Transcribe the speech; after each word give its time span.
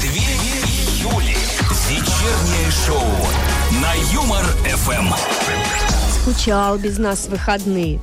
Две 0.00 0.22
Юли. 1.02 1.36
Вечернее 1.88 2.70
шоу 2.84 3.04
на 3.80 3.92
Юмор 4.12 4.44
ФМ. 4.64 5.12
Скучал 6.20 6.78
без 6.78 6.98
нас 6.98 7.28
выходные. 7.28 8.00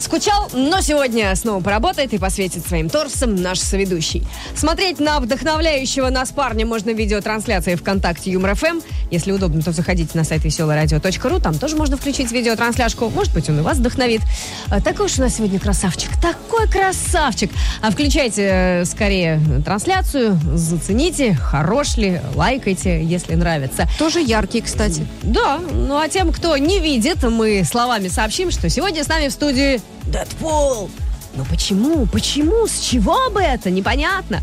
Скучал, 0.00 0.48
но 0.54 0.80
сегодня 0.80 1.36
снова 1.36 1.62
поработает 1.62 2.14
и 2.14 2.18
посветит 2.18 2.66
своим 2.66 2.88
торсом 2.88 3.36
наш 3.36 3.58
соведущий. 3.58 4.26
Смотреть 4.56 4.98
на 4.98 5.20
вдохновляющего 5.20 6.08
нас 6.08 6.30
парня 6.30 6.64
можно 6.64 6.92
в 6.92 6.96
видеотрансляции 6.96 7.74
ВКонтакте 7.74 8.30
Юмор 8.30 8.54
ФМ. 8.54 8.80
Если 9.10 9.30
удобно, 9.30 9.60
то 9.60 9.72
заходите 9.72 10.16
на 10.16 10.24
сайт 10.24 10.42
веселорадио.ру. 10.42 11.40
Там 11.40 11.58
тоже 11.58 11.76
можно 11.76 11.98
включить 11.98 12.32
видеотрансляшку. 12.32 13.10
Может 13.10 13.34
быть, 13.34 13.50
он 13.50 13.58
и 13.58 13.62
вас 13.62 13.76
вдохновит. 13.76 14.22
А, 14.70 14.80
такой 14.80 15.06
уж 15.06 15.18
у 15.18 15.20
нас 15.20 15.36
сегодня 15.36 15.60
красавчик. 15.60 16.10
Такой 16.20 16.66
красавчик. 16.66 17.50
А 17.82 17.90
включайте 17.90 18.42
э, 18.42 18.84
скорее 18.86 19.38
трансляцию, 19.66 20.40
зацените, 20.54 21.34
хорош 21.34 21.98
ли, 21.98 22.20
лайкайте, 22.34 23.04
если 23.04 23.34
нравится. 23.34 23.86
Тоже 23.98 24.20
яркий, 24.20 24.62
кстати. 24.62 25.06
Да, 25.22 25.58
ну 25.58 25.98
а 25.98 26.08
тем, 26.08 26.32
кто 26.32 26.56
не 26.56 26.80
видит, 26.80 27.22
мы 27.22 27.64
словами 27.70 28.08
сообщим, 28.08 28.50
что 28.50 28.70
сегодня 28.70 29.04
с 29.04 29.08
нами 29.08 29.28
в 29.28 29.32
студии 29.32 29.80
Дэдпул. 30.06 30.90
Но 31.34 31.44
почему? 31.44 32.06
Почему? 32.06 32.66
С 32.66 32.80
чего 32.80 33.30
бы 33.30 33.40
это? 33.40 33.70
Непонятно. 33.70 34.42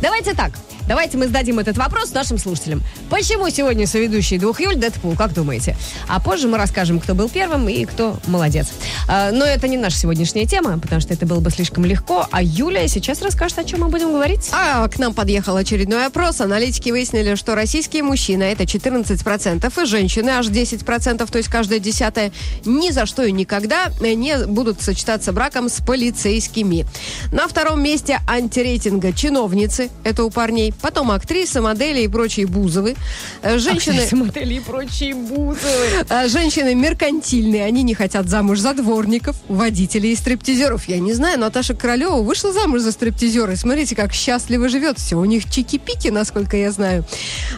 Давайте 0.00 0.34
так. 0.34 0.52
Давайте 0.88 1.16
мы 1.16 1.26
зададим 1.26 1.58
этот 1.58 1.78
вопрос 1.78 2.12
нашим 2.12 2.38
слушателям. 2.38 2.82
Почему 3.08 3.48
сегодня 3.50 3.86
соведущий 3.86 4.38
двух 4.38 4.60
Юль 4.60 4.76
Дэдпул, 4.76 5.14
как 5.14 5.32
думаете? 5.32 5.76
А 6.08 6.20
позже 6.20 6.48
мы 6.48 6.58
расскажем, 6.58 6.98
кто 6.98 7.14
был 7.14 7.28
первым 7.28 7.68
и 7.68 7.84
кто 7.84 8.18
молодец. 8.26 8.72
А, 9.08 9.30
но 9.30 9.44
это 9.44 9.68
не 9.68 9.76
наша 9.76 9.96
сегодняшняя 9.96 10.46
тема, 10.46 10.78
потому 10.78 11.00
что 11.00 11.14
это 11.14 11.24
было 11.24 11.40
бы 11.40 11.50
слишком 11.50 11.84
легко. 11.84 12.26
А 12.30 12.42
Юля 12.42 12.88
сейчас 12.88 13.22
расскажет, 13.22 13.58
о 13.58 13.64
чем 13.64 13.80
мы 13.80 13.88
будем 13.88 14.12
говорить. 14.12 14.50
А 14.52 14.86
к 14.88 14.98
нам 14.98 15.14
подъехал 15.14 15.56
очередной 15.56 16.06
опрос. 16.06 16.40
Аналитики 16.40 16.90
выяснили, 16.90 17.36
что 17.36 17.54
российские 17.54 18.02
мужчины, 18.02 18.42
это 18.42 18.64
14%, 18.64 19.82
и 19.82 19.86
женщины 19.86 20.30
аж 20.30 20.48
10%, 20.48 21.30
то 21.30 21.38
есть 21.38 21.48
каждая 21.48 21.78
десятая, 21.78 22.32
ни 22.64 22.90
за 22.90 23.06
что 23.06 23.22
и 23.22 23.32
никогда 23.32 23.92
не 24.00 24.46
будут 24.46 24.82
сочетаться 24.82 25.32
браком 25.32 25.68
с 25.68 25.80
полицейскими. 25.80 26.86
На 27.30 27.46
втором 27.46 27.82
месте 27.82 28.20
антирейтинга 28.28 29.12
чиновницы, 29.12 29.90
это 30.04 30.24
у 30.24 30.30
парней, 30.30 30.71
потом 30.80 31.10
актрисы, 31.10 31.60
модели 31.60 32.00
и 32.02 32.08
прочие 32.08 32.46
бузовы. 32.46 32.96
Э, 33.42 33.58
Женщины... 33.58 33.94
Актрисы, 33.94 34.16
модели 34.16 34.54
и 34.54 34.60
прочие 34.60 35.14
бузовы. 35.14 36.06
А 36.08 36.28
женщины 36.28 36.74
меркантильные, 36.74 37.64
они 37.64 37.82
не 37.82 37.94
хотят 37.94 38.28
замуж 38.28 38.58
за 38.60 38.74
дворников, 38.74 39.36
водителей 39.48 40.12
и 40.12 40.16
стриптизеров. 40.16 40.88
Я 40.88 40.98
не 40.98 41.12
знаю, 41.12 41.38
Наташа 41.38 41.74
Королева 41.74 42.16
вышла 42.22 42.52
замуж 42.52 42.80
за 42.80 42.92
стриптизера. 42.92 43.52
И 43.52 43.56
смотрите, 43.56 43.94
как 43.96 44.12
счастливо 44.12 44.68
живет. 44.68 44.98
Все 44.98 45.16
у 45.16 45.24
них 45.24 45.44
чики-пики, 45.50 46.10
насколько 46.10 46.56
я 46.56 46.70
знаю. 46.72 47.04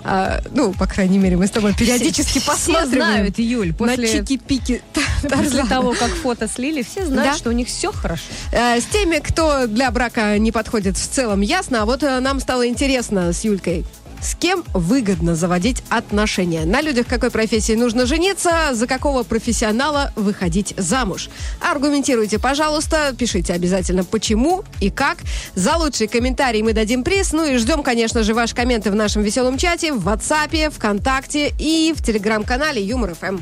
А, 0.03 0.41
ну, 0.53 0.73
по 0.73 0.87
крайней 0.87 1.19
мере, 1.19 1.37
мы 1.37 1.47
с 1.47 1.51
тобой 1.51 1.75
периодически 1.75 2.39
все, 2.39 2.51
посматриваем 2.51 2.91
Все 2.91 2.97
знают, 2.97 3.39
Юль, 3.39 3.73
после, 3.75 4.07
чики-пики. 4.09 4.83
после 5.23 5.65
того, 5.65 5.93
как 5.99 6.11
фото 6.11 6.49
слили, 6.49 6.83
все 6.83 7.05
знают, 7.07 7.33
Да. 7.33 7.39
что 7.39 7.51
у 7.51 7.53
них 7.53 7.69
все 7.69 7.93
хорошо. 7.93 8.23
Э, 8.53 8.81
С 8.81 8.85
теми, 8.85 9.19
кто 9.19 9.67
для 9.67 9.91
брака 9.91 10.39
не 10.39 10.53
подходит, 10.53 10.97
в 10.97 11.09
целом 11.09 11.41
ясно. 11.41 11.83
А 11.83 11.85
вот 11.85 12.03
э, 12.03 12.21
нам 12.21 12.41
стало 12.41 12.67
интересно 12.69 13.04
с 13.11 13.45
Юлькой. 13.45 13.85
С 14.25 14.35
кем 14.35 14.65
выгодно 14.73 15.37
заводить 15.37 15.83
отношения? 15.91 16.65
На 16.65 16.81
людях 16.81 17.07
какой 17.07 17.31
профессии 17.31 17.75
нужно 17.75 18.07
жениться? 18.07 18.71
За 18.73 18.87
какого 18.87 19.23
профессионала 19.23 20.13
выходить 20.17 20.73
замуж? 20.79 21.29
Аргументируйте, 21.61 22.39
пожалуйста, 22.39 23.15
пишите 23.19 23.53
обязательно 23.53 24.03
почему 24.03 24.65
и 24.81 24.89
как. 24.89 25.19
За 25.55 25.77
лучший 25.77 26.07
комментарий 26.07 26.63
мы 26.63 26.73
дадим 26.73 27.05
приз. 27.05 27.33
Ну 27.33 27.45
и 27.45 27.59
ждем, 27.59 27.83
конечно 27.83 28.23
же, 28.23 28.33
ваши 28.33 28.55
комменты 28.55 28.91
в 28.91 28.95
нашем 28.95 29.23
веселом 29.23 29.59
чате, 29.59 29.93
в 29.93 30.09
WhatsApp, 30.09 30.71
ВКонтакте 30.71 31.53
и 31.59 31.93
в 31.95 32.03
телеграм-канале 32.03 32.83
Юмор. 32.83 33.15
ФМ. 33.15 33.39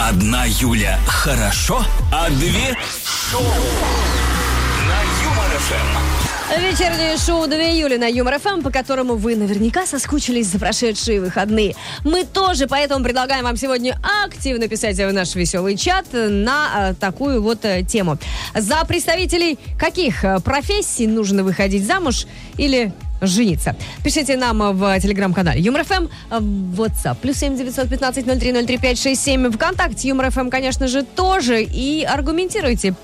Одна 0.00 0.44
Юля 0.46 0.98
хорошо, 1.06 1.84
а 2.10 2.30
две 2.30 2.74
шоу 3.04 3.42
на 3.42 5.02
Юмор 5.24 5.58
ФМ. 5.58 6.05
Вечернее 6.48 7.16
шоу 7.18 7.48
2 7.48 7.56
июля 7.56 7.98
на 7.98 8.06
Юмор 8.06 8.38
ФМ, 8.38 8.62
по 8.62 8.70
которому 8.70 9.16
вы 9.16 9.34
наверняка 9.34 9.84
соскучились 9.84 10.46
за 10.46 10.60
прошедшие 10.60 11.20
выходные. 11.20 11.74
Мы 12.04 12.22
тоже, 12.24 12.68
поэтому 12.68 13.04
предлагаем 13.04 13.42
вам 13.42 13.56
сегодня 13.56 14.00
активно 14.24 14.68
писать 14.68 14.96
в 14.96 15.12
наш 15.12 15.34
веселый 15.34 15.76
чат 15.76 16.06
на 16.12 16.90
э, 16.90 16.94
такую 16.94 17.42
вот 17.42 17.64
э, 17.64 17.82
тему. 17.82 18.16
За 18.54 18.84
представителей 18.84 19.58
каких 19.76 20.24
э, 20.24 20.38
профессий 20.38 21.08
нужно 21.08 21.42
выходить 21.42 21.84
замуж 21.84 22.28
или 22.56 22.92
жениться. 23.20 23.74
Пишите 24.04 24.36
нам 24.36 24.76
в 24.76 25.00
телеграм-канале 25.00 25.60
Юмор 25.60 25.84
ФМ, 25.84 26.06
в 26.30 26.80
WhatsApp, 26.80 27.16
плюс 27.20 27.38
семь 27.38 27.56
девятьсот 27.56 27.88
пятнадцать 27.88 28.26
ноль 28.26 28.38
три 28.38 28.52
ноль 28.52 28.66
три 28.66 28.78
пять 28.78 29.00
шесть 29.00 29.24
семь, 29.24 29.50
ВКонтакте 29.50 30.08
Юмор 30.08 30.30
ФМ, 30.30 30.48
конечно 30.50 30.86
же, 30.86 31.02
тоже. 31.02 31.62
И 31.62 32.04
аргументируйте, 32.04 32.94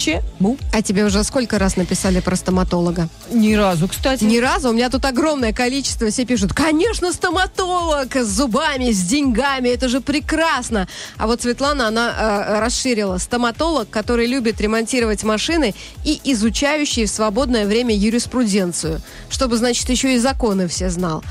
почему. 0.00 0.56
А 0.72 0.82
тебе 0.82 1.04
уже 1.04 1.22
сколько 1.24 1.58
раз 1.58 1.76
написали 1.76 2.20
про 2.20 2.36
стоматолога? 2.36 3.08
Ни 3.30 3.54
разу, 3.54 3.88
кстати. 3.88 4.24
Ни 4.24 4.38
разу. 4.38 4.70
У 4.70 4.72
меня 4.72 4.88
тут 4.88 5.04
огромное 5.04 5.52
количество. 5.52 6.08
Все 6.10 6.24
пишут, 6.24 6.54
конечно, 6.54 7.12
стоматолог 7.12 8.16
с 8.16 8.26
зубами, 8.26 8.92
с 8.92 9.02
деньгами. 9.02 9.68
Это 9.68 9.88
же 9.88 10.00
прекрасно. 10.00 10.88
А 11.18 11.26
вот 11.26 11.42
Светлана, 11.42 11.88
она 11.88 12.14
э, 12.18 12.60
расширила. 12.60 13.18
Стоматолог, 13.18 13.90
который 13.90 14.26
любит 14.26 14.60
ремонтировать 14.60 15.22
машины 15.22 15.74
и 16.04 16.18
изучающий 16.24 17.04
в 17.04 17.10
свободное 17.10 17.66
время 17.66 17.94
юриспруденцию. 17.94 19.02
Чтобы, 19.28 19.58
значит, 19.58 19.88
еще 19.90 20.14
и 20.14 20.18
законы 20.18 20.66
все 20.66 20.88
знал. 20.88 21.22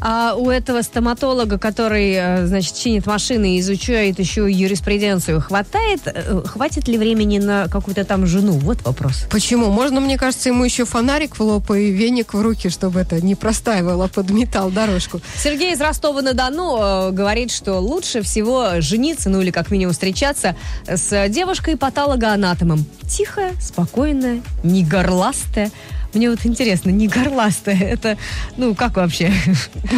А 0.00 0.34
у 0.36 0.50
этого 0.50 0.82
стоматолога, 0.82 1.58
который, 1.58 2.12
э, 2.12 2.46
значит, 2.46 2.74
чинит 2.76 3.06
машины 3.06 3.56
и 3.56 3.60
изучает 3.60 4.18
еще 4.18 4.50
юриспруденцию, 4.50 5.40
хватает, 5.40 6.00
э, 6.04 6.42
хватит 6.44 6.86
ли 6.88 6.98
времени 6.98 7.38
на 7.38 7.68
какую-то 7.68 8.04
там 8.04 8.26
жену? 8.26 8.52
Вот 8.52 8.82
вопрос. 8.82 9.24
Почему? 9.30 9.70
Можно, 9.70 10.00
мне 10.00 10.18
кажется, 10.18 10.50
ему 10.50 10.64
еще 10.64 10.84
фонарик 10.84 11.38
в 11.38 11.40
лоб 11.40 11.70
и 11.70 11.90
веник 11.90 12.34
в 12.34 12.40
руки, 12.40 12.68
чтобы 12.68 13.00
это 13.00 13.20
не 13.20 13.34
простаивало 13.34 14.08
под 14.08 14.30
металл 14.30 14.70
дорожку. 14.70 15.20
Сергей 15.42 15.72
из 15.72 15.80
Ростова-на-Дону 15.80 16.78
э, 16.78 17.10
говорит, 17.12 17.50
что 17.50 17.78
лучше 17.78 18.22
всего 18.22 18.80
жениться, 18.80 19.30
ну 19.30 19.40
или 19.40 19.50
как 19.50 19.70
минимум 19.70 19.92
встречаться 19.92 20.56
с 20.86 21.28
девушкой-патологоанатомом. 21.28 22.84
Тихая, 23.08 23.54
спокойная, 23.60 24.42
не 24.62 24.84
горластая. 24.84 25.70
Мне 26.14 26.30
вот 26.30 26.40
интересно, 26.44 26.90
не 26.90 27.08
горластая, 27.08 27.78
это, 27.78 28.16
ну, 28.56 28.74
как 28.74 28.96
вообще 28.96 29.26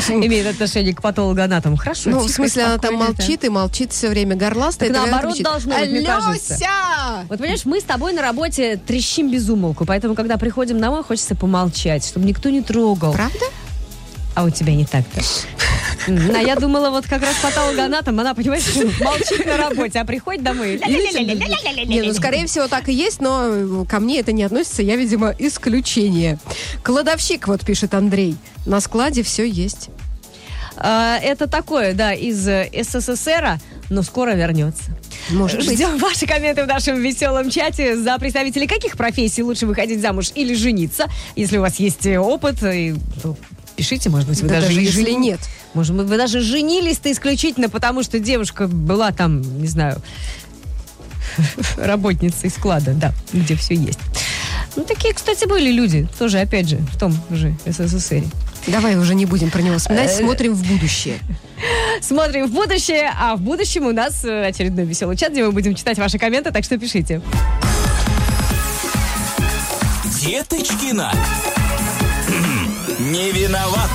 имеет 0.08 0.46
отношение 0.46 0.94
к 0.94 1.02
патологоанатому? 1.02 1.76
Хорошо, 1.76 2.10
Ну, 2.10 2.20
в 2.20 2.28
смысле, 2.28 2.64
она 2.64 2.78
там 2.78 2.94
молчит 2.94 3.44
и 3.44 3.48
молчит 3.48 3.92
все 3.92 4.08
время 4.08 4.36
горластая. 4.36 4.92
Так 4.92 5.06
наоборот 5.06 5.40
должно 5.42 5.78
быть, 5.78 5.90
мне 5.90 6.02
кажется. 6.02 6.58
Вот 7.28 7.38
понимаешь, 7.38 7.64
мы 7.64 7.80
с 7.80 7.84
тобой 7.84 8.12
на 8.12 8.22
работе 8.22 8.76
трещим 8.76 9.30
без 9.30 9.48
умолку, 9.48 9.84
поэтому, 9.84 10.14
когда 10.14 10.36
приходим 10.38 10.80
домой, 10.80 11.02
хочется 11.02 11.34
помолчать, 11.34 12.04
чтобы 12.04 12.26
никто 12.26 12.48
не 12.50 12.62
трогал. 12.62 13.12
Правда? 13.12 13.44
А 14.34 14.44
у 14.44 14.50
тебя 14.50 14.74
не 14.74 14.84
так-то. 14.84 15.20
А 16.36 16.40
я 16.42 16.56
думала, 16.56 16.90
вот 16.90 17.06
как 17.06 17.22
раз 17.22 17.36
патологоанатом, 17.42 18.18
она, 18.20 18.34
понимаешь, 18.34 18.64
молчит 19.00 19.46
на 19.46 19.56
работе, 19.56 19.98
а 20.00 20.04
приходит 20.04 20.42
домой. 20.42 20.80
Не, 21.86 22.02
ну, 22.02 22.12
скорее 22.14 22.46
всего, 22.46 22.68
так 22.68 22.88
и 22.88 22.92
есть, 22.92 23.20
но 23.20 23.84
ко 23.88 24.00
мне 24.00 24.20
это 24.20 24.32
не 24.32 24.42
относится. 24.44 24.82
Я, 24.82 24.96
видимо, 24.96 25.34
исключение. 25.38 26.38
Кладовщик, 26.82 27.48
вот 27.48 27.64
пишет 27.64 27.94
Андрей. 27.94 28.36
На 28.66 28.80
складе 28.80 29.22
все 29.22 29.48
есть. 29.48 29.88
Это 30.76 31.48
такое, 31.48 31.92
да, 31.92 32.12
из 32.12 32.38
СССР, 32.38 33.58
но 33.90 34.02
скоро 34.02 34.32
вернется. 34.32 34.84
Может 35.30 35.58
быть. 35.58 35.72
Ждем 35.76 35.98
ваши 35.98 36.26
комменты 36.26 36.62
в 36.64 36.66
нашем 36.66 37.00
веселом 37.00 37.50
чате. 37.50 37.96
За 37.96 38.16
представителей 38.18 38.66
каких 38.66 38.96
профессий 38.96 39.42
лучше 39.42 39.66
выходить 39.66 40.00
замуж 40.00 40.30
или 40.34 40.54
жениться? 40.54 41.06
Если 41.36 41.58
у 41.58 41.62
вас 41.62 41.76
есть 41.80 42.06
опыт, 42.06 42.62
и, 42.62 42.94
то 43.22 43.36
пишите, 43.76 44.08
может 44.10 44.28
быть, 44.28 44.40
вы 44.40 44.48
Да 44.48 44.54
даже, 44.56 44.68
даже 44.68 44.80
и 44.80 44.84
если 44.84 45.04
жени- 45.04 45.16
нет. 45.16 45.40
Может 45.74 45.96
быть, 45.96 46.06
вы 46.06 46.16
даже 46.16 46.40
женились-то 46.40 47.10
исключительно 47.12 47.68
потому, 47.68 48.02
что 48.02 48.18
девушка 48.18 48.66
была 48.66 49.12
там, 49.12 49.42
не 49.60 49.68
знаю, 49.68 50.00
работницей 51.76 52.50
склада, 52.50 52.92
да, 52.92 53.12
где 53.32 53.54
все 53.54 53.74
есть. 53.74 53.98
Ну, 54.76 54.84
такие, 54.84 55.14
кстати, 55.14 55.46
были 55.46 55.70
люди, 55.70 56.08
тоже, 56.18 56.38
опять 56.38 56.68
же, 56.68 56.76
в 56.76 56.98
том 56.98 57.12
же 57.30 57.54
СССР. 57.66 58.24
Давай 58.66 58.96
уже 58.96 59.14
не 59.14 59.26
будем 59.26 59.50
про 59.50 59.62
него 59.62 59.78
вспоминать, 59.78 60.10
Э, 60.10 60.18
смотрим 60.18 60.54
в 60.54 60.66
будущее. 60.66 61.18
Смотрим 62.00 62.46
в 62.46 62.52
будущее, 62.52 63.10
а 63.18 63.36
в 63.36 63.40
будущем 63.40 63.86
у 63.86 63.92
нас 63.92 64.24
э, 64.24 64.46
очередной 64.46 64.84
веселый 64.84 65.16
чат, 65.16 65.32
где 65.32 65.44
мы 65.44 65.52
будем 65.52 65.74
читать 65.74 65.98
ваши 65.98 66.18
комменты, 66.18 66.50
так 66.52 66.64
что 66.64 66.78
пишите. 66.78 67.22
Деточкина. 70.20 71.12
Не 72.98 73.32
виноват. 73.32 73.90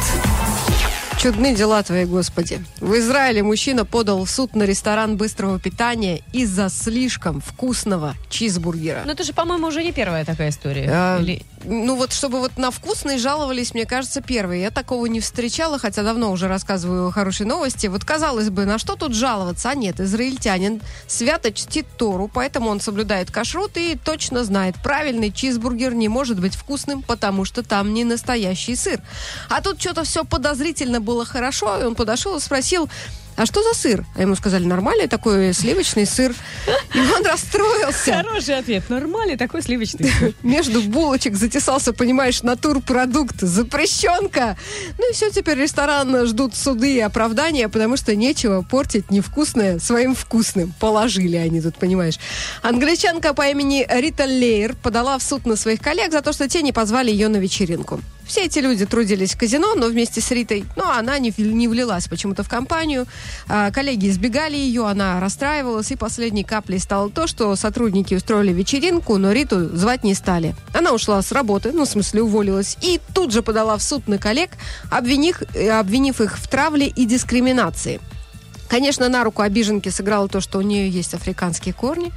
Чудны 1.23 1.55
дела 1.55 1.81
твои, 1.83 2.03
Господи. 2.03 2.59
В 2.81 2.95
Израиле 2.95 3.43
мужчина 3.43 3.85
подал 3.85 4.25
в 4.25 4.29
суд 4.29 4.57
на 4.57 4.63
ресторан 4.63 5.15
быстрого 5.15 5.57
питания 5.57 6.19
из-за 6.33 6.67
слишком 6.67 7.39
вкусного 7.39 8.15
чизбургера. 8.29 9.03
Ну, 9.05 9.11
это 9.13 9.23
же, 9.23 9.31
по-моему, 9.31 9.67
уже 9.67 9.83
не 9.85 9.93
первая 9.93 10.25
такая 10.25 10.49
история. 10.49 10.85
А, 10.91 11.21
Или- 11.21 11.43
ну 11.65 11.95
вот, 11.95 12.11
чтобы 12.11 12.39
вот 12.39 12.57
на 12.57 12.71
вкусный 12.71 13.17
жаловались, 13.17 13.73
мне 13.73 13.85
кажется, 13.85 14.21
первые. 14.21 14.61
Я 14.61 14.71
такого 14.71 15.05
не 15.05 15.19
встречала, 15.19 15.79
хотя 15.79 16.03
давно 16.03 16.31
уже 16.31 16.47
рассказываю 16.47 17.11
хорошие 17.11 17.47
новости. 17.47 17.87
Вот, 17.87 18.03
казалось 18.03 18.49
бы, 18.49 18.65
на 18.65 18.77
что 18.77 18.95
тут 18.95 19.13
жаловаться? 19.13 19.69
А 19.69 19.75
нет, 19.75 19.99
израильтянин 19.99 20.81
свято 21.07 21.51
чтит 21.51 21.85
Тору, 21.97 22.29
поэтому 22.33 22.69
он 22.69 22.79
соблюдает 22.79 23.31
кашрут 23.31 23.77
и 23.77 23.97
точно 24.03 24.43
знает, 24.43 24.75
правильный 24.83 25.31
чизбургер 25.31 25.93
не 25.93 26.07
может 26.07 26.39
быть 26.39 26.55
вкусным, 26.55 27.01
потому 27.01 27.45
что 27.45 27.63
там 27.63 27.93
не 27.93 28.03
настоящий 28.03 28.75
сыр. 28.75 29.01
А 29.49 29.61
тут 29.61 29.79
что-то 29.79 30.03
все 30.03 30.23
подозрительно 30.23 30.99
было 31.01 31.25
хорошо, 31.25 31.79
и 31.79 31.83
он 31.83 31.95
подошел 31.95 32.37
и 32.37 32.39
спросил, 32.39 32.89
а 33.35 33.45
что 33.45 33.63
за 33.63 33.73
сыр? 33.77 34.05
А 34.15 34.21
ему 34.21 34.35
сказали, 34.35 34.65
нормальный 34.65 35.07
такой 35.07 35.53
сливочный 35.53 36.05
сыр. 36.05 36.35
И 36.93 36.99
он 36.99 37.25
расстроился. 37.25 38.13
Хороший 38.13 38.57
ответ. 38.57 38.89
Нормальный 38.89 39.37
такой 39.37 39.61
сливочный 39.61 40.09
сыр. 40.09 40.33
Между 40.43 40.81
булочек 40.81 41.35
затесался, 41.35 41.93
понимаешь, 41.93 42.43
натурпродукт. 42.43 43.41
Запрещенка. 43.41 44.57
Ну 44.97 45.09
и 45.09 45.13
все, 45.13 45.31
теперь 45.31 45.57
ресторан 45.57 46.25
ждут 46.27 46.55
суды 46.55 46.95
и 46.95 46.99
оправдания, 46.99 47.69
потому 47.69 47.97
что 47.97 48.15
нечего 48.15 48.61
портить 48.61 49.09
невкусное 49.09 49.79
своим 49.79 50.15
вкусным. 50.15 50.73
Положили 50.79 51.37
они 51.37 51.61
тут, 51.61 51.77
понимаешь. 51.77 52.19
Англичанка 52.61 53.33
по 53.33 53.49
имени 53.49 53.85
Рита 53.89 54.25
Лейер 54.25 54.75
подала 54.75 55.17
в 55.17 55.23
суд 55.23 55.45
на 55.45 55.55
своих 55.55 55.81
коллег 55.81 56.11
за 56.11 56.21
то, 56.21 56.33
что 56.33 56.47
те 56.47 56.61
не 56.61 56.71
позвали 56.71 57.11
ее 57.11 57.27
на 57.27 57.37
вечеринку. 57.37 57.99
Все 58.25 58.45
эти 58.45 58.59
люди 58.59 58.85
трудились 58.85 59.33
в 59.33 59.37
казино, 59.37 59.75
но 59.75 59.87
вместе 59.87 60.21
с 60.21 60.31
Ритой, 60.31 60.65
но 60.75 60.91
она 60.91 61.19
не, 61.19 61.33
не 61.37 61.67
влилась 61.67 62.07
почему-то 62.07 62.43
в 62.43 62.49
компанию. 62.49 63.05
А, 63.47 63.71
коллеги 63.71 64.09
избегали 64.09 64.55
ее, 64.55 64.87
она 64.87 65.19
расстраивалась, 65.19 65.91
и 65.91 65.95
последней 65.95 66.43
каплей 66.43 66.79
стало 66.79 67.09
то, 67.09 67.27
что 67.27 67.55
сотрудники 67.55 68.15
устроили 68.15 68.53
вечеринку, 68.53 69.17
но 69.17 69.31
Риту 69.31 69.75
звать 69.75 70.03
не 70.03 70.13
стали. 70.13 70.55
Она 70.73 70.93
ушла 70.93 71.21
с 71.21 71.31
работы, 71.31 71.71
ну, 71.73 71.85
в 71.85 71.89
смысле, 71.89 72.21
уволилась, 72.21 72.77
и 72.81 72.99
тут 73.13 73.31
же 73.31 73.41
подала 73.41 73.77
в 73.77 73.83
суд 73.83 74.07
на 74.07 74.17
коллег, 74.17 74.51
обвинив, 74.89 75.41
обвинив 75.71 76.21
их 76.21 76.37
в 76.37 76.47
травле 76.47 76.87
и 76.87 77.05
дискриминации. 77.05 77.99
Конечно, 78.73 79.07
на 79.07 79.23
руку 79.23 79.43
обиженке 79.43 79.91
сыграло 79.91 80.27
то, 80.27 80.41
что 80.41 80.57
у 80.57 80.63
нее 80.63 80.89
есть 80.89 81.13
африканские 81.13 81.75
корни. 81.75 82.11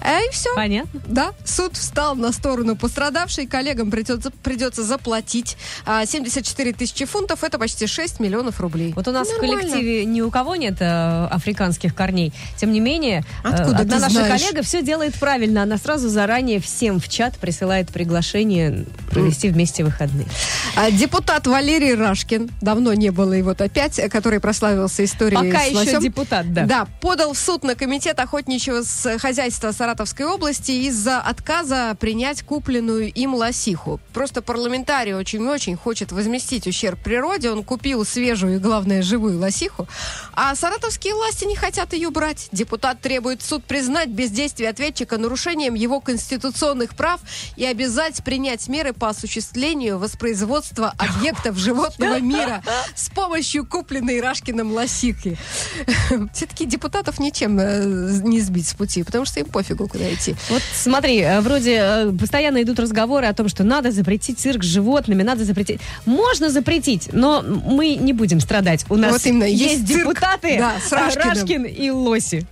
Э, 0.00 0.28
и 0.28 0.30
все. 0.30 0.54
Понятно. 0.54 1.00
Да, 1.08 1.32
суд 1.44 1.76
встал 1.76 2.14
на 2.14 2.30
сторону 2.30 2.76
пострадавшей. 2.76 3.48
Коллегам 3.48 3.90
придется, 3.90 4.30
придется 4.30 4.84
заплатить 4.84 5.56
а, 5.86 6.06
74 6.06 6.72
тысячи 6.72 7.04
фунтов. 7.04 7.42
Это 7.42 7.58
почти 7.58 7.88
6 7.88 8.20
миллионов 8.20 8.60
рублей. 8.60 8.92
Вот 8.94 9.08
у 9.08 9.10
нас 9.10 9.28
Нормально. 9.28 9.56
в 9.56 9.60
коллективе 9.60 10.04
ни 10.04 10.20
у 10.20 10.30
кого 10.30 10.54
нет 10.54 10.76
э, 10.78 11.26
африканских 11.32 11.96
корней. 11.96 12.32
Тем 12.56 12.70
не 12.70 12.78
менее, 12.78 13.24
э, 13.42 13.48
Откуда 13.48 13.78
одна 13.78 13.98
наша 13.98 14.20
знаешь? 14.20 14.40
коллега 14.40 14.62
все 14.62 14.82
делает 14.82 15.16
правильно. 15.16 15.64
Она 15.64 15.78
сразу 15.78 16.08
заранее 16.08 16.60
всем 16.60 17.00
в 17.00 17.08
чат 17.08 17.36
присылает 17.38 17.88
приглашение 17.88 18.86
провести 19.10 19.48
вместе 19.48 19.82
выходные. 19.82 20.28
А, 20.76 20.92
депутат 20.92 21.48
Валерий 21.48 21.96
Рашкин, 21.96 22.50
давно 22.60 22.94
не 22.94 23.10
было 23.10 23.32
его 23.32 23.50
опять, 23.50 23.98
э, 23.98 24.08
который 24.08 24.38
прославился 24.38 25.04
историей 25.04 25.50
Пока 25.50 25.64
с 25.64 25.70
еще 25.70 25.87
лосем. 25.94 26.00
депутат, 26.00 26.52
да. 26.52 26.64
Да, 26.64 26.86
подал 27.00 27.32
в 27.32 27.38
суд 27.38 27.64
на 27.64 27.74
комитет 27.74 28.18
охотничьего 28.20 28.82
с- 28.82 29.18
хозяйства 29.18 29.72
Саратовской 29.72 30.26
области 30.26 30.70
из-за 30.88 31.20
отказа 31.20 31.96
принять 31.98 32.42
купленную 32.42 33.12
им 33.12 33.34
лосиху. 33.34 34.00
Просто 34.12 34.42
парламентарий 34.42 35.14
очень-очень 35.14 35.76
хочет 35.76 36.12
возместить 36.12 36.66
ущерб 36.66 36.98
природе. 37.02 37.50
Он 37.50 37.62
купил 37.62 38.04
свежую 38.04 38.56
и, 38.56 38.58
главное, 38.58 39.02
живую 39.02 39.38
лосиху. 39.38 39.86
А 40.34 40.54
саратовские 40.54 41.14
власти 41.14 41.44
не 41.44 41.56
хотят 41.56 41.92
ее 41.92 42.10
брать. 42.10 42.48
Депутат 42.52 43.00
требует 43.00 43.42
суд 43.42 43.64
признать 43.64 44.08
бездействие 44.08 44.70
ответчика 44.70 45.18
нарушением 45.18 45.74
его 45.74 46.00
конституционных 46.00 46.94
прав 46.96 47.20
и 47.56 47.64
обязать 47.64 48.22
принять 48.24 48.68
меры 48.68 48.92
по 48.92 49.08
осуществлению 49.08 49.98
воспроизводства 49.98 50.94
объектов 50.98 51.56
животного 51.56 52.20
мира 52.20 52.62
с 52.94 53.08
помощью 53.10 53.66
купленной 53.66 54.20
Рашкиным 54.20 54.72
лосихи. 54.72 55.36
Все-таки 56.32 56.66
депутатов 56.66 57.18
ничем 57.18 57.58
э, 57.58 57.84
не 58.24 58.40
сбить 58.40 58.68
с 58.68 58.74
пути, 58.74 59.02
потому 59.02 59.24
что 59.24 59.40
им 59.40 59.46
пофигу, 59.46 59.88
куда 59.88 60.12
идти. 60.12 60.34
Вот 60.48 60.62
смотри, 60.74 61.20
э, 61.20 61.40
вроде 61.40 61.76
э, 61.80 62.12
постоянно 62.18 62.62
идут 62.62 62.78
разговоры 62.78 63.26
о 63.26 63.34
том, 63.34 63.48
что 63.48 63.64
надо 63.64 63.90
запретить 63.90 64.38
цирк 64.38 64.62
с 64.62 64.66
животными, 64.66 65.22
надо 65.22 65.44
запретить. 65.44 65.80
Можно 66.06 66.50
запретить, 66.50 67.08
но 67.12 67.42
мы 67.42 67.96
не 67.96 68.12
будем 68.12 68.40
страдать. 68.40 68.84
У 68.88 68.96
нас 68.96 69.12
Вот 69.12 69.26
именно, 69.26 69.44
есть, 69.44 69.62
есть 69.62 69.88
цирк, 69.88 70.00
депутаты 70.00 70.58
да, 70.58 70.74
с 70.86 70.92
Рашкиным. 70.92 71.28
Рашкин 71.28 71.64
и 71.64 71.90
Лоси. 71.90 72.46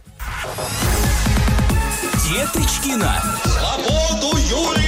Деточкина. 2.29 3.23
Свободу 3.45 4.37
Деточкиной! 4.37 4.86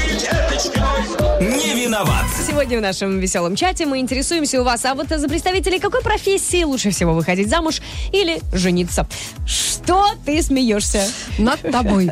Не 1.41 1.85
виноват. 1.85 2.25
Сегодня 2.45 2.79
в 2.79 2.83
нашем 2.83 3.21
веселом 3.21 3.55
чате 3.55 3.87
мы 3.87 4.01
интересуемся 4.01 4.61
у 4.61 4.65
вас, 4.65 4.85
а 4.85 4.95
вот 4.97 5.07
за 5.09 5.29
представителей 5.29 5.79
какой 5.79 6.03
профессии 6.03 6.65
лучше 6.65 6.91
всего 6.91 7.15
выходить 7.15 7.49
замуж 7.49 7.81
или 8.13 8.41
жениться? 8.53 9.07
Что 9.47 10.09
ты 10.27 10.43
смеешься? 10.43 11.07
Над 11.39 11.61
тобой. 11.63 12.11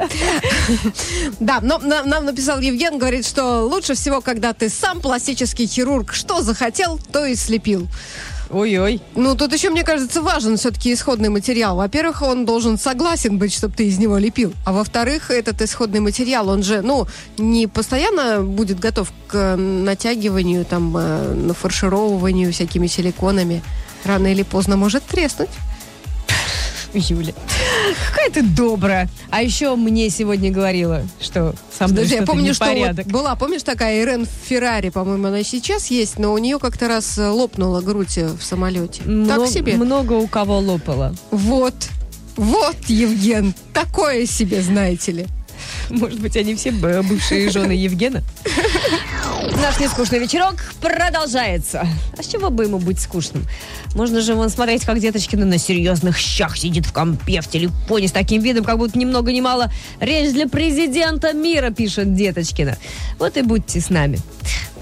Да, 1.41 1.59
но 1.61 1.79
на- 1.79 2.05
нам 2.05 2.25
написал 2.25 2.61
Евген, 2.61 2.99
говорит, 2.99 3.27
что 3.27 3.63
лучше 3.63 3.95
всего, 3.95 4.21
когда 4.21 4.53
ты 4.53 4.69
сам 4.69 5.01
пластический 5.01 5.67
хирург, 5.67 6.15
что 6.15 6.41
захотел, 6.41 7.01
то 7.13 7.27
и 7.27 7.35
слепил. 7.35 7.89
Ой-ой. 8.51 9.01
Ну, 9.15 9.35
тут 9.35 9.53
еще, 9.53 9.71
мне 9.71 9.83
кажется, 9.83 10.23
важен 10.23 10.57
все-таки 10.57 10.93
исходный 10.93 11.29
материал. 11.29 11.77
Во-первых, 11.77 12.23
он 12.23 12.45
должен 12.45 12.79
согласен 12.79 13.39
быть, 13.39 13.53
чтобы 13.53 13.75
ты 13.75 13.87
из 13.87 13.99
него 13.99 14.19
лепил. 14.19 14.53
А 14.65 14.73
во-вторых, 14.73 15.31
этот 15.31 15.61
исходный 15.63 16.01
материал, 16.01 16.49
он 16.49 16.63
же, 16.63 16.83
ну, 16.83 17.07
не 17.39 17.67
постоянно 17.67 18.43
будет 18.43 18.79
готов 18.79 19.13
к 19.27 19.35
э, 19.35 19.57
натягиванию, 19.57 20.65
там, 20.65 20.97
э, 20.97 21.35
нафаршировыванию 21.35 22.53
всякими 22.53 22.87
силиконами. 22.87 23.63
Рано 24.05 24.29
или 24.29 24.43
поздно 24.43 24.77
может 24.77 25.03
треснуть. 25.05 25.51
Юля. 26.95 27.35
Какая 28.27 28.43
ты 28.43 28.49
добрая. 28.49 29.09
А 29.31 29.43
еще 29.43 29.77
мне 29.77 30.11
сегодня 30.11 30.51
говорила, 30.51 31.03
что 31.21 31.55
со 31.77 31.85
мной 31.85 31.97
Подожди, 31.97 32.15
я 32.17 32.23
помню, 32.23 32.55
что 32.55 32.73
вот 32.73 33.07
была, 33.07 33.37
помнишь, 33.37 33.63
такая 33.63 34.03
Ирен 34.03 34.27
Феррари, 34.49 34.91
по-моему, 34.91 35.29
она 35.29 35.43
сейчас 35.43 35.87
есть, 35.89 36.19
но 36.19 36.33
у 36.33 36.39
нее 36.39 36.59
как-то 36.59 36.89
раз 36.89 37.17
лопнула 37.19 37.81
грудь 37.81 38.19
э, 38.19 38.29
в 38.29 38.43
самолете. 38.43 39.03
Много- 39.05 39.45
так 39.45 39.53
себе. 39.53 39.75
Много 39.75 40.15
у 40.15 40.27
кого 40.27 40.59
лопало. 40.59 41.15
Вот. 41.31 41.75
Вот, 42.37 42.77
Евген, 42.89 43.55
такое 43.73 44.27
себе, 44.27 44.61
знаете 44.61 45.13
ли. 45.13 45.27
Может 45.89 46.21
быть, 46.21 46.37
они 46.37 46.55
все 46.55 46.71
бывшие 46.71 47.51
жены 47.51 47.73
Евгена? 47.73 48.23
Наш 49.55 49.79
нескучный 49.79 50.19
вечерок 50.19 50.57
продолжается. 50.81 51.87
А 52.19 52.23
с 52.23 52.27
чего 52.27 52.51
бы 52.51 52.65
ему 52.65 52.79
быть 52.79 53.01
скучным? 53.01 53.45
Можно 53.95 54.21
же 54.21 54.35
вон 54.35 54.51
смотреть, 54.51 54.85
как 54.85 54.99
Деточкина 54.99 55.47
на 55.47 55.59
серьезных 55.59 56.19
щах 56.19 56.57
сидит 56.57 56.85
в 56.85 56.93
компе, 56.93 57.41
в 57.41 57.49
телефоне 57.49 58.09
с 58.09 58.13
таким 58.13 58.43
видом, 58.43 58.65
как 58.65 58.79
будто 58.79 58.99
ни 58.99 59.05
много 59.05 59.33
ни 59.33 59.41
мало 59.41 59.71
речь 60.01 60.33
для 60.33 60.49
президента 60.49 61.33
мира, 61.33 61.71
пишет 61.71 62.15
Деточкина. 62.15 62.77
Вот 63.19 63.37
и 63.37 63.43
будьте 63.43 63.81
с 63.81 63.89
нами. 63.89 64.19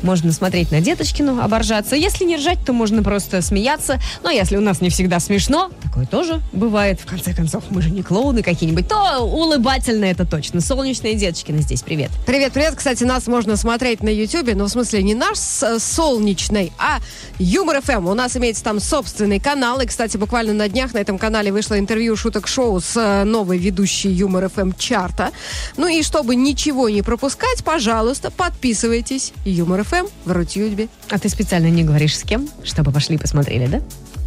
Можно 0.04 0.32
смотреть 0.32 0.70
на 0.70 0.82
Деточкину, 0.82 1.40
оборжаться. 1.40 1.96
Если 1.96 2.24
не 2.26 2.36
ржать, 2.36 2.58
то 2.64 2.74
можно 2.74 3.02
просто 3.02 3.40
смеяться. 3.40 3.98
Но 4.22 4.28
если 4.28 4.58
у 4.58 4.60
нас 4.60 4.82
не 4.82 4.90
всегда 4.90 5.18
смешно, 5.18 5.70
такое 5.82 6.04
тоже 6.04 6.42
бывает. 6.52 7.00
В 7.00 7.06
конце 7.06 7.32
концов, 7.32 7.64
мы 7.70 7.80
же 7.80 7.88
не 7.90 8.02
клоуны 8.02 8.42
какие-нибудь, 8.42 8.86
то 8.86 9.20
улыбательно 9.20 10.04
это 10.04 10.26
точно. 10.26 10.60
Солнечная 10.60 11.14
Деточкина 11.14 11.62
здесь, 11.62 11.80
привет. 11.82 12.10
Привет, 12.26 12.52
привет. 12.52 12.74
Кстати, 12.76 13.02
нас 13.04 13.26
можно 13.28 13.56
смотреть 13.56 14.02
на 14.02 14.10
Ютубе, 14.10 14.54
но 14.54 14.66
в 14.66 14.68
смысле 14.68 15.02
не 15.02 15.14
наш 15.14 15.38
с- 15.38 15.78
солнечный, 15.78 16.70
а 16.78 16.98
Юмор 17.38 17.80
ФМ. 17.80 18.06
У 18.06 18.12
нас 18.14 18.36
имеется 18.36 18.62
там 18.62 18.80
собственный 18.80 19.40
канал. 19.40 19.80
И, 19.80 19.86
кстати, 19.86 20.18
буквально 20.18 20.52
на 20.52 20.68
днях 20.68 20.92
на 20.92 20.98
этом 20.98 21.16
канале 21.16 21.50
вышло 21.50 21.78
интервью 21.78 22.14
шуток-шоу 22.14 22.78
с 22.78 22.94
э, 22.94 23.24
новой 23.24 23.56
ведущей 23.56 24.10
Юмор 24.10 24.50
ФМ 24.50 24.72
чарта. 24.76 25.30
Ну 25.78 25.88
и 25.88 26.02
чтобы 26.02 26.36
ничего 26.36 26.90
не 26.90 27.00
пропускать, 27.00 27.64
пожалуйста, 27.64 28.30
подписывайтесь. 28.30 29.32
Юмор 29.46 29.82
ФМ 29.84 29.93
в 30.24 30.32
Рутюбе. 30.32 30.88
А 31.10 31.18
ты 31.18 31.28
специально 31.28 31.68
не 31.68 31.84
говоришь 31.84 32.16
с 32.18 32.22
кем, 32.22 32.48
чтобы 32.64 32.90
пошли 32.92 33.16
посмотрели, 33.18 33.66
да? 33.66 33.80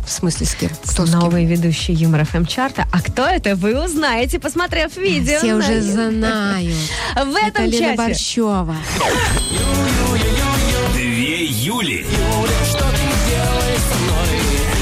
В 0.06 0.10
смысле 0.10 0.46
с 0.46 0.56
кем? 0.56 0.70
Кто 0.86 1.06
с 1.06 1.10
кем? 1.10 1.20
Новый 1.20 1.46
ведущий 1.46 1.92
Юмор 1.94 2.24
ФМ 2.26 2.46
чарта. 2.46 2.86
А 2.94 3.02
кто 3.02 3.26
это, 3.26 3.56
вы 3.58 3.84
узнаете, 3.84 4.40
посмотрев 4.40 4.96
видео. 4.96 5.38
Все 5.40 5.54
уже 5.56 5.74
Ю- 5.74 5.82
знают. 5.82 6.76
В 7.16 7.36
Это 7.36 7.48
этом 7.48 7.66
Лена 7.66 7.78
чате. 7.78 7.98
Борщева. 7.98 8.76
Две 10.94 11.46
Юли. 11.46 12.06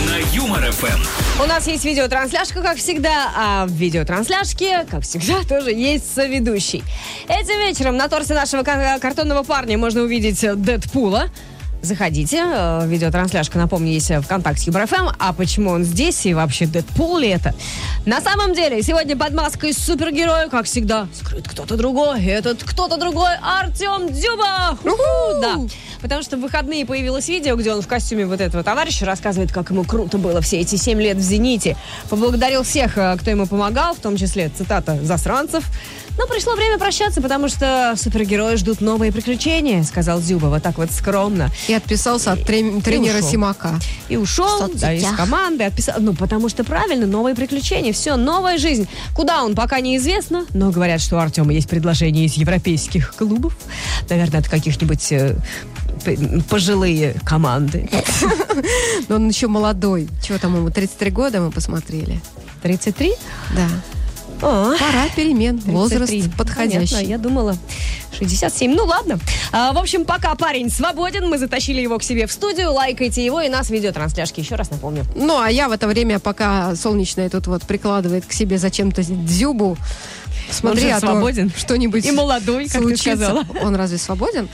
На 0.07 0.17
Юмор 0.35 0.71
ФМ. 0.71 1.24
У 1.37 1.45
нас 1.47 1.67
есть 1.67 1.83
видеотрансляшка, 1.83 2.61
как 2.61 2.77
всегда, 2.77 3.29
а 3.35 3.65
в 3.65 3.71
видеотрансляшке, 3.71 4.85
как 4.89 5.03
всегда, 5.03 5.43
тоже 5.49 5.71
есть 5.71 6.13
соведущий. 6.13 6.81
Этим 7.27 7.59
вечером 7.59 7.97
на 7.97 8.07
торсе 8.07 8.33
нашего 8.33 8.63
кар- 8.63 8.99
картонного 8.99 9.43
парня 9.43 9.77
можно 9.77 10.01
увидеть 10.01 10.39
Дэдпула. 10.41 11.25
Заходите, 11.81 12.41
э, 12.43 12.87
видеотрансляшка, 12.87 13.59
напомню, 13.59 13.91
есть 13.91 14.11
ВКонтакте 14.23 14.71
Юмор 14.71 14.87
ФМ. 14.87 15.09
А 15.19 15.33
почему 15.33 15.69
он 15.71 15.83
здесь 15.83 16.25
и 16.25 16.33
вообще 16.33 16.65
Дэдпул 16.65 17.17
ли 17.17 17.27
это? 17.27 17.53
На 18.05 18.21
самом 18.21 18.55
деле, 18.55 18.81
сегодня 18.81 19.15
под 19.15 19.33
маской 19.33 19.71
супергероя, 19.71 20.47
как 20.47 20.65
всегда, 20.65 21.07
скрыт 21.13 21.47
кто-то 21.47 21.75
другой. 21.75 22.25
Этот 22.25 22.63
кто-то 22.63 22.97
другой 22.97 23.33
Артем 23.41 24.07
Дзюба! 24.11 24.79
Уху! 24.83 25.41
Да. 25.41 25.55
Потому 26.05 26.21
что 26.21 26.37
в 26.37 26.41
выходные 26.41 26.85
появилось 26.85 27.27
видео, 27.29 27.55
где 27.55 27.73
он 27.73 27.81
в 27.81 27.87
костюме 27.87 28.27
вот 28.27 28.39
этого 28.39 28.63
товарища 28.63 29.07
рассказывает, 29.07 29.51
как 29.51 29.71
ему 29.71 29.83
круто 29.83 30.19
было 30.19 30.39
все 30.39 30.59
эти 30.59 30.75
семь 30.75 31.01
лет 31.01 31.17
в 31.17 31.21
«Зените». 31.21 31.75
Поблагодарил 32.11 32.61
всех, 32.61 32.99
э, 32.99 33.17
кто 33.19 33.31
ему 33.31 33.47
помогал, 33.47 33.95
в 33.95 33.97
том 33.97 34.15
числе, 34.15 34.51
цитата, 34.55 34.99
«засранцев». 35.01 35.63
Но 36.15 36.27
пришло 36.27 36.53
время 36.55 36.77
прощаться, 36.77 37.23
потому 37.23 37.49
что 37.49 37.95
супергерои 37.97 38.55
ждут 38.55 38.81
новые 38.81 39.11
приключения, 39.11 39.81
сказал 39.81 40.21
Зюба, 40.21 40.45
вот 40.45 40.61
так 40.61 40.77
вот 40.77 40.91
скромно. 40.91 41.49
И 41.67 41.73
отписался 41.73 42.33
от 42.33 42.43
трен- 42.43 42.81
тренера 42.81 43.17
ушел. 43.17 43.31
Симака. 43.31 43.79
И 44.07 44.15
ушел, 44.15 44.69
да, 44.75 44.93
из 44.93 45.05
команды, 45.17 45.63
отписал. 45.63 45.95
Ну, 45.99 46.13
потому 46.13 46.49
что 46.49 46.63
правильно, 46.63 47.07
новые 47.07 47.35
приключения, 47.35 47.91
все, 47.93 48.15
новая 48.15 48.59
жизнь. 48.59 48.87
Куда 49.15 49.43
он, 49.43 49.55
пока 49.55 49.79
неизвестно, 49.79 50.45
но 50.53 50.69
говорят, 50.69 51.01
что 51.01 51.15
у 51.15 51.19
Артема 51.19 51.51
есть 51.51 51.67
предложение 51.67 52.25
из 52.25 52.35
европейских 52.35 53.15
клубов. 53.15 53.57
Наверное, 54.07 54.39
от 54.39 54.47
каких-нибудь 54.47 55.11
э, 55.11 55.35
пожилые 56.49 57.15
команды. 57.25 57.89
Но 59.09 59.15
он 59.15 59.29
еще 59.29 59.47
молодой. 59.47 60.07
Чего 60.23 60.37
там 60.37 60.55
ему, 60.55 60.69
33 60.69 61.11
года 61.11 61.41
мы 61.41 61.51
посмотрели. 61.51 62.19
33? 62.61 63.13
Да. 63.55 63.67
О, 64.41 64.75
Пора 64.77 65.07
перемен. 65.15 65.55
33. 65.55 65.73
Возраст 65.73 66.13
подходящий. 66.37 66.93
Понятно, 66.93 67.09
я 67.09 67.17
думала 67.17 67.57
67. 68.17 68.73
Ну 68.75 68.85
ладно. 68.85 69.19
А, 69.51 69.73
в 69.73 69.77
общем, 69.77 70.05
пока 70.05 70.35
парень 70.35 70.69
свободен, 70.69 71.27
мы 71.27 71.37
затащили 71.37 71.81
его 71.81 71.97
к 71.97 72.03
себе 72.03 72.27
в 72.27 72.31
студию. 72.31 72.71
Лайкайте 72.73 73.23
его 73.23 73.41
и 73.41 73.49
нас 73.49 73.69
видеотрансляшки. 73.69 74.39
Еще 74.41 74.55
раз 74.55 74.71
напомню. 74.71 75.05
Ну, 75.15 75.39
а 75.39 75.49
я 75.49 75.69
в 75.69 75.71
это 75.71 75.87
время, 75.87 76.19
пока 76.19 76.75
солнечная 76.75 77.29
тут 77.29 77.47
вот 77.47 77.63
прикладывает 77.63 78.25
к 78.25 78.33
себе 78.33 78.57
зачем-то 78.57 79.03
дзюбу, 79.03 79.77
смотри, 80.51 80.81
же 80.83 80.91
а 80.91 80.99
свободен. 80.99 81.51
что-нибудь 81.55 82.05
И 82.05 82.11
молодой, 82.11 82.65
как 82.67 82.73
ты 82.81 82.87
случится. 82.87 83.15
сказала. 83.15 83.45
Он 83.61 83.75
разве 83.75 83.97
свободен? 83.97 84.47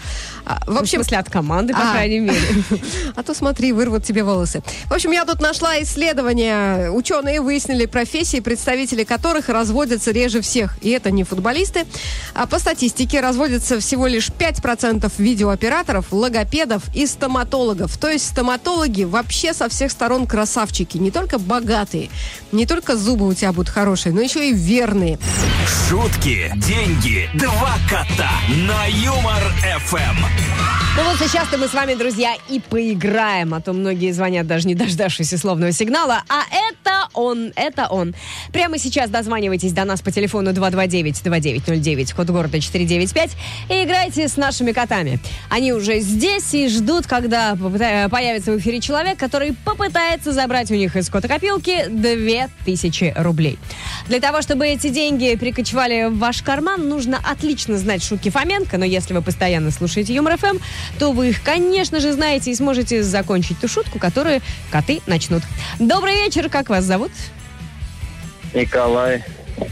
А, 0.45 0.59
в 0.65 0.73
В 0.73 0.77
общем, 0.79 0.99
смысле, 0.99 1.17
от 1.19 1.29
команды, 1.29 1.73
по 1.73 1.79
А. 1.89 1.91
крайней 1.91 2.19
мере. 2.19 2.39
А 3.15 3.23
то 3.23 3.33
смотри, 3.33 3.71
вырвут 3.73 4.03
тебе 4.03 4.23
волосы. 4.23 4.63
В 4.87 4.93
общем, 4.93 5.11
я 5.11 5.25
тут 5.25 5.39
нашла 5.41 5.81
исследование. 5.81 6.89
Ученые 6.91 7.41
выяснили 7.41 7.85
профессии, 7.85 8.39
представители 8.39 9.03
которых 9.03 9.49
разводятся 9.49 10.11
реже 10.11 10.41
всех. 10.41 10.77
И 10.81 10.89
это 10.89 11.11
не 11.11 11.23
футболисты. 11.23 11.85
А 12.33 12.47
по 12.47 12.57
статистике 12.59 13.19
разводятся 13.21 13.79
всего 13.79 14.07
лишь 14.07 14.29
5% 14.29 15.11
видеооператоров, 15.17 16.11
логопедов 16.11 16.83
и 16.95 17.05
стоматологов. 17.05 17.97
То 17.97 18.09
есть 18.09 18.27
стоматологи 18.27 19.03
вообще 19.03 19.53
со 19.53 19.69
всех 19.69 19.91
сторон 19.91 20.25
красавчики. 20.25 20.97
Не 20.97 21.11
только 21.11 21.37
богатые, 21.37 22.09
не 22.51 22.65
только 22.65 22.95
зубы 22.97 23.27
у 23.27 23.33
тебя 23.33 23.51
будут 23.53 23.69
хорошие, 23.69 24.13
но 24.13 24.21
еще 24.21 24.49
и 24.49 24.53
верные. 24.53 25.19
Шутки, 25.89 26.51
деньги, 26.55 27.29
два 27.33 27.75
кота 27.89 28.31
на 28.67 28.85
Юмор 28.87 29.41
ФМ. 29.85 30.25
Ну 30.97 31.03
вот 31.05 31.17
сейчас-то 31.19 31.57
мы 31.57 31.67
с 31.67 31.73
вами, 31.73 31.93
друзья, 31.93 32.35
и 32.49 32.59
поиграем. 32.59 33.53
А 33.53 33.61
то 33.61 33.71
многие 33.71 34.11
звонят, 34.11 34.45
даже 34.45 34.67
не 34.67 34.75
дождавшись 34.75 35.31
условного 35.31 35.71
сигнала. 35.71 36.23
А 36.27 36.41
это 36.51 37.07
он, 37.13 37.53
это 37.55 37.87
он. 37.87 38.13
Прямо 38.51 38.77
сейчас 38.77 39.09
дозванивайтесь 39.09 39.71
до 39.71 39.85
нас 39.85 40.01
по 40.01 40.11
телефону 40.11 40.51
229-2909, 40.51 42.13
код 42.13 42.27
города 42.27 42.59
495, 42.59 43.31
и 43.69 43.83
играйте 43.85 44.27
с 44.27 44.35
нашими 44.35 44.73
котами. 44.73 45.19
Они 45.49 45.71
уже 45.71 46.01
здесь 46.01 46.53
и 46.53 46.67
ждут, 46.67 47.07
когда 47.07 47.55
появится 47.55 48.51
в 48.51 48.57
эфире 48.59 48.81
человек, 48.81 49.17
который 49.17 49.53
попытается 49.53 50.33
забрать 50.33 50.71
у 50.71 50.75
них 50.75 50.97
из 50.97 51.09
котокопилки 51.09 51.85
2000 51.87 53.13
рублей. 53.17 53.57
Для 54.07 54.19
того, 54.19 54.41
чтобы 54.41 54.67
эти 54.67 54.89
деньги 54.89 55.35
прикочевали 55.71 56.09
в 56.09 56.17
ваш 56.17 56.41
карман, 56.41 56.89
нужно 56.89 57.17
отлично 57.23 57.77
знать 57.77 58.03
шутки 58.03 58.29
Фоменко, 58.29 58.77
но 58.77 58.85
если 58.85 59.13
вы 59.13 59.21
постоянно 59.21 59.71
слушаете 59.71 60.13
Юмор 60.13 60.37
ФМ, 60.37 60.57
то 60.99 61.11
вы 61.11 61.29
их, 61.29 61.41
конечно 61.43 61.99
же, 61.99 62.11
знаете 62.11 62.51
и 62.51 62.55
сможете 62.55 63.03
закончить 63.03 63.59
ту 63.59 63.67
шутку, 63.67 63.97
которую 63.97 64.41
коты 64.69 65.01
начнут. 65.07 65.43
Добрый 65.79 66.15
вечер, 66.15 66.49
как 66.49 66.69
вас 66.69 66.83
зовут? 66.83 67.11
Николай. 68.53 69.23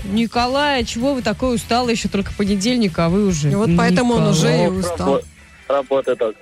Николай, 0.05 0.85
чего 0.85 1.13
вы 1.13 1.21
такой 1.21 1.55
усталый, 1.55 1.93
еще 1.95 2.07
только 2.07 2.31
понедельник, 2.33 2.97
а 2.97 3.09
вы 3.09 3.25
уже... 3.27 3.51
И 3.51 3.55
вот 3.55 3.69
поэтому 3.77 4.13
он 4.13 4.27
уже 4.27 4.65
и 4.65 4.67
устал. 4.67 5.17
Рабо- 5.17 5.25
Работа 5.67 6.15
так. 6.15 6.35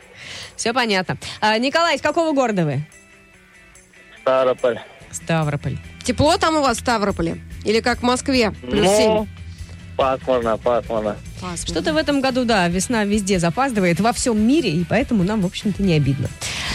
Все 0.56 0.74
понятно. 0.74 1.18
А, 1.42 1.58
Николай, 1.58 1.96
из 1.96 2.02
какого 2.02 2.34
города 2.34 2.64
вы? 2.66 2.86
Старополь. 4.22 4.80
Ставрополь. 5.12 5.78
Тепло 6.04 6.38
там 6.38 6.58
у 6.58 6.62
вас 6.62 6.78
в 6.78 6.82
Ставрополе? 6.82 7.42
Или 7.66 7.80
как 7.80 8.00
в 8.00 8.04
Москве? 8.04 8.52
Плюс 8.52 8.88
семь. 8.88 9.12
Ну, 9.12 9.28
пасмурно, 9.98 10.58
пасмурно. 10.58 11.18
Пасмурно. 11.42 11.58
Что-то 11.58 11.94
в 11.94 11.98
этом 11.98 12.22
году, 12.22 12.46
да, 12.46 12.68
весна 12.70 13.04
везде 13.04 13.40
запаздывает, 13.40 14.00
во 14.00 14.14
всем 14.14 14.40
мире, 14.40 14.70
и 14.70 14.86
поэтому 14.86 15.24
нам, 15.24 15.42
в 15.42 15.46
общем-то, 15.46 15.84
не 15.84 15.96
обидно. 15.96 16.30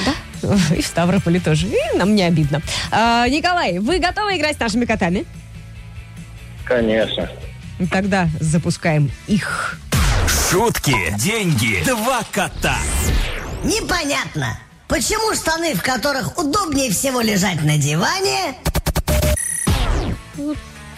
Да? 0.05 0.12
И 0.76 0.83
в 0.83 0.87
Ставрополе 0.87 1.41
тоже. 1.41 1.69
И 1.69 1.97
нам 1.97 2.14
не 2.14 2.25
обидно. 2.25 2.61
А, 2.91 3.26
Николай, 3.29 3.79
вы 3.79 3.99
готовы 4.00 4.37
играть 4.37 4.57
с 4.57 4.61
нашими 4.61 4.85
котами? 4.85 5.25
Конечно. 6.64 7.31
Тогда 7.91 8.29
запускаем 8.41 9.11
их. 9.26 9.79
Шутки, 10.50 10.95
деньги, 11.19 11.83
два 11.87 12.23
кота. 12.31 12.76
Непонятно, 13.64 14.59
почему 14.88 15.35
штаны, 15.35 15.75
в 15.75 15.83
которых 15.83 16.37
удобнее 16.38 16.91
всего 16.91 17.21
лежать 17.21 17.62
на 17.62 17.79
диване, 17.79 18.55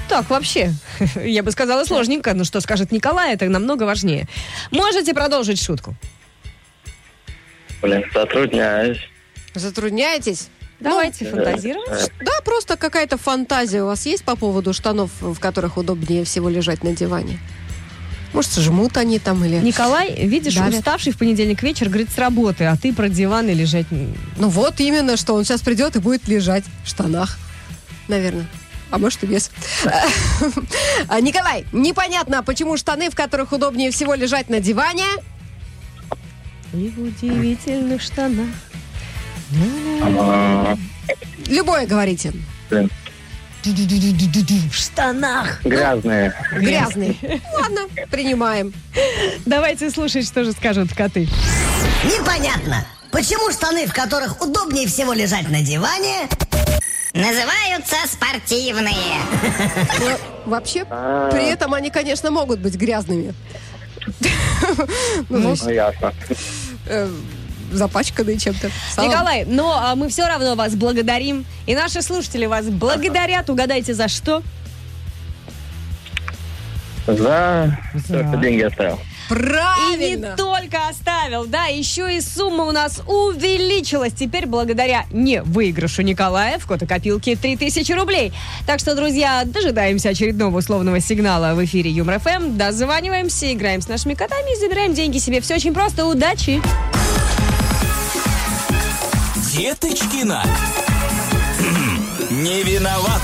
Так, 0.08 0.28
вообще, 0.30 0.72
я 1.24 1.42
бы 1.42 1.50
сказала 1.50 1.84
сложненько, 1.84 2.34
но 2.34 2.44
что 2.44 2.60
скажет 2.60 2.92
Николай, 2.92 3.34
это 3.34 3.48
намного 3.48 3.84
важнее. 3.84 4.26
Можете 4.70 5.14
продолжить 5.14 5.62
шутку? 5.62 5.94
Блин, 7.82 8.04
затрудняюсь. 8.12 8.98
Затрудняетесь? 9.54 10.48
Давайте 10.80 11.24
э, 11.24 11.30
фантазировать. 11.30 12.10
Да, 12.20 12.32
просто 12.44 12.76
какая-то 12.76 13.16
фантазия 13.16 13.82
у 13.82 13.86
вас 13.86 14.04
есть 14.06 14.24
по 14.24 14.36
поводу 14.36 14.72
штанов, 14.72 15.10
в 15.20 15.38
которых 15.38 15.76
удобнее 15.76 16.24
всего 16.24 16.48
лежать 16.48 16.82
на 16.82 16.92
диване? 16.94 17.38
Может, 18.32 18.54
жмут 18.54 18.96
они 18.96 19.20
там 19.20 19.44
или... 19.44 19.58
Николай, 19.58 20.12
видишь, 20.26 20.56
Давят. 20.56 20.74
уставший 20.74 21.12
в 21.12 21.18
понедельник 21.18 21.62
вечер, 21.62 21.88
говорит, 21.88 22.10
с 22.10 22.18
работы, 22.18 22.64
а 22.64 22.76
ты 22.76 22.92
про 22.92 23.08
диван 23.08 23.48
и 23.48 23.54
лежать... 23.54 23.86
Ну 23.90 24.48
вот 24.48 24.80
именно, 24.80 25.16
что 25.16 25.34
он 25.34 25.44
сейчас 25.44 25.62
придет 25.62 25.94
и 25.94 26.00
будет 26.00 26.26
лежать 26.26 26.64
в 26.84 26.88
штанах. 26.88 27.38
Наверное. 28.08 28.46
А 28.90 28.98
может 28.98 29.22
и 29.24 29.26
без. 29.26 29.50
А, 31.08 31.20
Николай, 31.20 31.66
непонятно, 31.72 32.42
почему 32.42 32.76
штаны, 32.76 33.10
в 33.10 33.16
которых 33.16 33.52
удобнее 33.52 33.90
всего 33.90 34.14
лежать 34.14 34.48
на 34.48 34.60
диване? 34.60 35.06
И 36.72 36.88
в 36.88 37.02
удивительных 37.02 38.02
штанах. 38.02 38.48
Любое 41.46 41.86
говорите. 41.86 42.32
В 42.70 42.88
штанах. 44.74 45.64
грязные. 45.64 46.34
Грязный. 46.52 47.18
Ладно, 47.58 47.80
принимаем. 48.10 48.74
Давайте 49.46 49.90
слушать, 49.90 50.26
что 50.26 50.44
же 50.44 50.52
скажут 50.52 50.92
коты. 50.92 51.28
непонятно, 52.04 52.86
почему 53.10 53.50
штаны, 53.50 53.86
в 53.86 53.94
которых 53.94 54.42
удобнее 54.42 54.86
всего 54.86 55.14
лежать 55.14 55.48
на 55.48 55.62
диване, 55.62 56.28
называются 57.14 57.96
спортивные. 58.06 59.20
Но 60.00 60.18
вообще, 60.46 60.84
при 60.84 61.48
этом 61.50 61.72
они, 61.74 61.90
конечно, 61.90 62.30
могут 62.30 62.60
быть 62.60 62.74
грязными. 62.74 63.34
Ну, 65.30 65.56
то 65.56 65.64
Ну, 65.64 65.70
ясно. 65.70 66.12
э, 66.86 67.08
запачканные 67.72 68.38
чем-то. 68.38 68.70
Салом. 68.92 69.10
Николай, 69.10 69.44
но 69.46 69.78
а, 69.78 69.94
мы 69.94 70.08
все 70.08 70.26
равно 70.26 70.54
вас 70.56 70.74
благодарим. 70.74 71.46
И 71.66 71.74
наши 71.74 72.02
слушатели 72.02 72.46
вас 72.46 72.66
благодарят. 72.66 73.48
Угадайте, 73.48 73.94
за 73.94 74.08
что? 74.08 74.42
За... 77.06 77.78
Только 78.08 78.36
деньги 78.38 78.62
оставил. 78.62 78.98
И 79.30 79.34
не 79.34 79.38
Правильно. 79.38 80.36
только 80.36 80.88
оставил, 80.88 81.46
да, 81.46 81.66
еще 81.66 82.16
и 82.16 82.20
сумма 82.20 82.64
у 82.64 82.72
нас 82.72 83.00
увеличилась. 83.06 84.12
Теперь 84.12 84.46
благодаря 84.46 85.06
не 85.10 85.42
выигрышу 85.42 86.02
Николая 86.02 86.58
в 86.58 86.66
копилки 86.66 87.34
3000 87.34 87.92
рублей. 87.92 88.32
Так 88.66 88.80
что, 88.80 88.94
друзья, 88.94 89.42
дожидаемся 89.44 90.10
очередного 90.10 90.58
условного 90.58 91.00
сигнала 91.00 91.54
в 91.54 91.64
эфире 91.64 91.90
Юмор 91.90 92.20
ФМ. 92.20 92.56
Дозваниваемся, 92.56 93.52
играем 93.52 93.80
с 93.80 93.88
нашими 93.88 94.14
котами 94.14 94.54
и 94.56 94.60
забираем 94.60 94.94
деньги 94.94 95.18
себе. 95.18 95.40
Все 95.40 95.54
очень 95.54 95.72
просто. 95.72 96.06
Удачи! 96.06 96.60
Деточкина. 99.52 100.42
Не 102.30 102.62
виноват. 102.62 103.22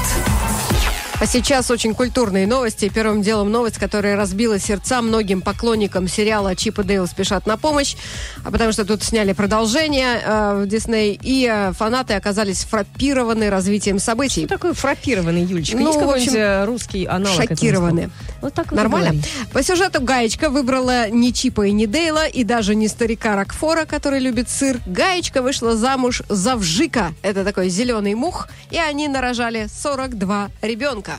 А 1.21 1.27
сейчас 1.27 1.71
очень 1.71 1.95
культурные 1.95 2.47
новости. 2.47 2.89
Первым 2.89 3.21
делом 3.21 3.51
новость, 3.51 3.77
которая 3.77 4.17
разбила 4.17 4.59
сердца 4.59 5.03
многим 5.03 5.43
поклонникам 5.43 6.09
сериала 6.09 6.57
«Чип 6.57 6.79
и 6.79 6.83
Дейл 6.83 7.07
спешат 7.07 7.47
на 7.47 7.59
помощь», 7.59 7.95
а 8.43 8.51
потому 8.51 8.73
что 8.73 8.87
тут 8.87 9.03
сняли 9.03 9.35
продолжение 9.35 10.19
э, 10.25 10.63
в 10.63 10.67
Дисней, 10.67 11.21
и 11.23 11.47
э, 11.47 11.73
фанаты 11.73 12.15
оказались 12.15 12.65
фраппированы 12.65 13.51
развитием 13.51 13.99
событий. 13.99 14.47
Что 14.47 14.55
такое 14.55 14.73
фраппированный, 14.73 15.43
Юлечка? 15.43 15.77
Ну, 15.77 15.89
Есть 15.89 15.99
какой-нибудь 15.99 16.67
русский 16.67 17.05
аналог 17.05 17.37
шокированы. 17.37 18.11
Вот 18.41 18.55
так 18.55 18.71
вот 18.71 18.77
Нормально? 18.79 19.21
По 19.53 19.63
сюжету 19.63 20.01
Гаечка 20.01 20.49
выбрала 20.49 21.11
не 21.11 21.35
Чипа 21.35 21.67
и 21.67 21.73
не 21.73 21.87
Дейла, 21.87 22.27
и 22.27 22.45
даже 22.45 22.75
не 22.75 22.89
старика 22.89 23.37
Рокфора, 23.37 23.85
который 23.85 24.21
любит 24.21 24.49
сыр. 24.49 24.79
Гаечка 24.87 25.43
вышла 25.43 25.77
замуж 25.77 26.23
за 26.31 26.57
Вжика. 26.57 27.13
Это 27.21 27.45
такой 27.45 27.69
зеленый 27.69 28.15
мух. 28.15 28.49
И 28.71 28.79
они 28.79 29.07
нарожали 29.07 29.67
42 29.71 30.49
ребенка. 30.63 31.10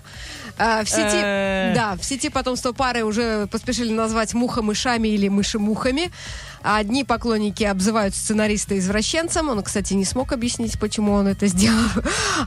А, 0.57 0.83
в 0.83 0.89
сети, 0.89 1.17
Э. 1.24 1.74
да, 1.75 1.95
в 1.95 2.03
сети 2.03 2.29
потомство 2.29 2.71
пары 2.71 3.03
уже 3.03 3.48
поспешили 3.48 3.91
назвать 3.91 4.33
муха-мышами 4.33 5.07
или 5.07 5.27
мыши-мухами. 5.27 6.12
А 6.63 6.77
Одни 6.82 7.03
поклонники 7.03 7.63
обзывают 7.63 8.15
сценариста 8.15 8.77
извращенцем. 8.77 9.50
Он, 9.50 9.62
кстати, 9.62 9.94
не 9.94 10.03
смог 10.03 10.32
объяснить, 10.32 10.80
почему 10.80 11.13
он 11.13 11.27
это 11.27 11.48
сделал. 11.48 11.89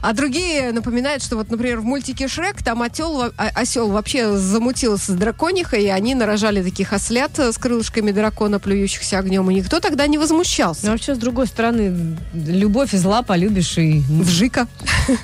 А 0.01 0.13
другие 0.13 0.71
напоминают, 0.71 1.23
что 1.23 1.37
вот, 1.37 1.49
например, 1.49 1.79
в 1.79 1.85
мультике 1.85 2.27
Шрек 2.27 2.61
там 2.61 2.81
отел, 2.81 3.21
а- 3.23 3.31
осел 3.55 3.89
вообще 3.89 4.35
замутился 4.35 5.13
с 5.13 5.15
драконихой, 5.15 5.85
и 5.85 5.87
они 5.87 6.15
нарожали 6.15 6.61
таких 6.61 6.91
ослят 6.91 7.39
э, 7.39 7.51
с 7.51 7.57
крылышками 7.57 8.11
дракона, 8.11 8.59
плюющихся 8.59 9.19
огнем. 9.19 9.49
И 9.49 9.55
никто 9.55 9.79
тогда 9.79 10.05
не 10.07 10.17
возмущался. 10.17 10.85
Ну, 10.85 10.91
вообще, 10.91 11.15
с 11.15 11.17
другой 11.17 11.47
стороны, 11.47 12.17
любовь 12.33 12.93
и 12.93 12.97
зла 12.97 13.21
полюбишь 13.21 13.77
и... 13.77 14.01
Вжика. 14.09 14.67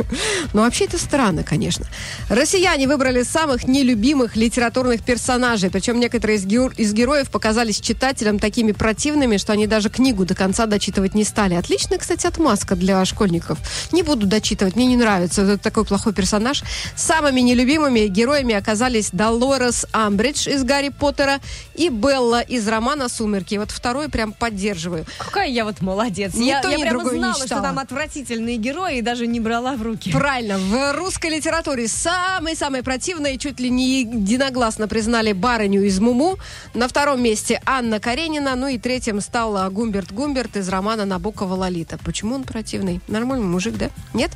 Ну, 0.53 0.61
вообще, 0.61 0.85
это 0.85 0.97
странно, 0.97 1.43
конечно. 1.43 1.85
Россияне 2.29 2.87
выбрали 2.87 3.23
самых 3.23 3.67
нелюбимых 3.67 4.35
литературных 4.35 5.01
персонажей. 5.01 5.69
Причем 5.69 5.99
некоторые 5.99 6.37
из 6.37 6.93
героев 6.93 7.29
показались 7.29 7.79
читателям 7.79 8.37
такими 8.39 8.71
противными, 8.81 9.37
что 9.37 9.53
они 9.53 9.67
даже 9.67 9.91
книгу 9.91 10.25
до 10.25 10.33
конца 10.33 10.65
дочитывать 10.65 11.13
не 11.13 11.23
стали. 11.23 11.53
Отличная, 11.53 11.99
кстати, 11.99 12.25
отмазка 12.25 12.75
для 12.75 13.05
школьников. 13.05 13.59
Не 13.91 14.01
буду 14.01 14.25
дочитывать, 14.25 14.75
мне 14.75 14.87
не 14.87 14.97
нравится. 14.97 15.43
Это 15.43 15.59
такой 15.59 15.85
плохой 15.85 16.13
персонаж. 16.13 16.63
Самыми 16.95 17.41
нелюбимыми 17.41 18.07
героями 18.07 18.55
оказались 18.55 19.11
Долорес 19.11 19.85
Амбридж 19.91 20.49
из 20.49 20.63
Гарри 20.63 20.89
Поттера 20.89 21.37
и 21.75 21.89
Белла 21.89 22.41
из 22.41 22.67
романа 22.67 23.07
«Сумерки». 23.07 23.53
Вот 23.53 23.69
второй 23.69 24.09
прям 24.09 24.33
поддерживаю. 24.33 25.05
Какая 25.19 25.49
я 25.49 25.63
вот 25.63 25.81
молодец. 25.81 26.33
Ни 26.33 26.45
я 26.45 26.63
то, 26.63 26.69
я 26.69 26.77
ни 26.77 26.81
прямо 26.81 26.97
другое 26.97 27.13
не 27.13 27.19
знала, 27.19 27.45
что 27.45 27.61
там 27.61 27.77
отвратительные 27.77 28.57
герои, 28.57 28.97
и 28.97 29.01
даже 29.03 29.27
не 29.27 29.39
брала 29.39 29.75
в 29.75 29.83
руки. 29.83 30.11
Правильно. 30.11 30.57
В 30.57 30.93
русской 30.97 31.29
литературе 31.29 31.87
самый-самый 31.87 32.81
противный, 32.81 33.37
чуть 33.37 33.59
ли 33.59 33.69
не 33.69 33.99
единогласно 33.99 34.87
признали 34.87 35.33
барыню 35.33 35.83
из 35.85 35.99
Муму. 35.99 36.39
На 36.73 36.87
втором 36.87 37.21
месте 37.21 37.61
Анна 37.67 37.99
Каренина. 37.99 38.55
Ну 38.55 38.70
и 38.71 38.77
третьим 38.77 39.21
стал 39.21 39.57
а, 39.57 39.69
Гумберт 39.69 40.11
Гумберт 40.11 40.57
из 40.57 40.69
романа 40.69 41.05
Набокова 41.05 41.53
«Лолита». 41.55 41.97
Почему 42.03 42.35
он 42.35 42.43
противный? 42.43 43.01
Нормальный 43.07 43.45
мужик, 43.45 43.75
да? 43.77 43.89
Нет? 44.13 44.31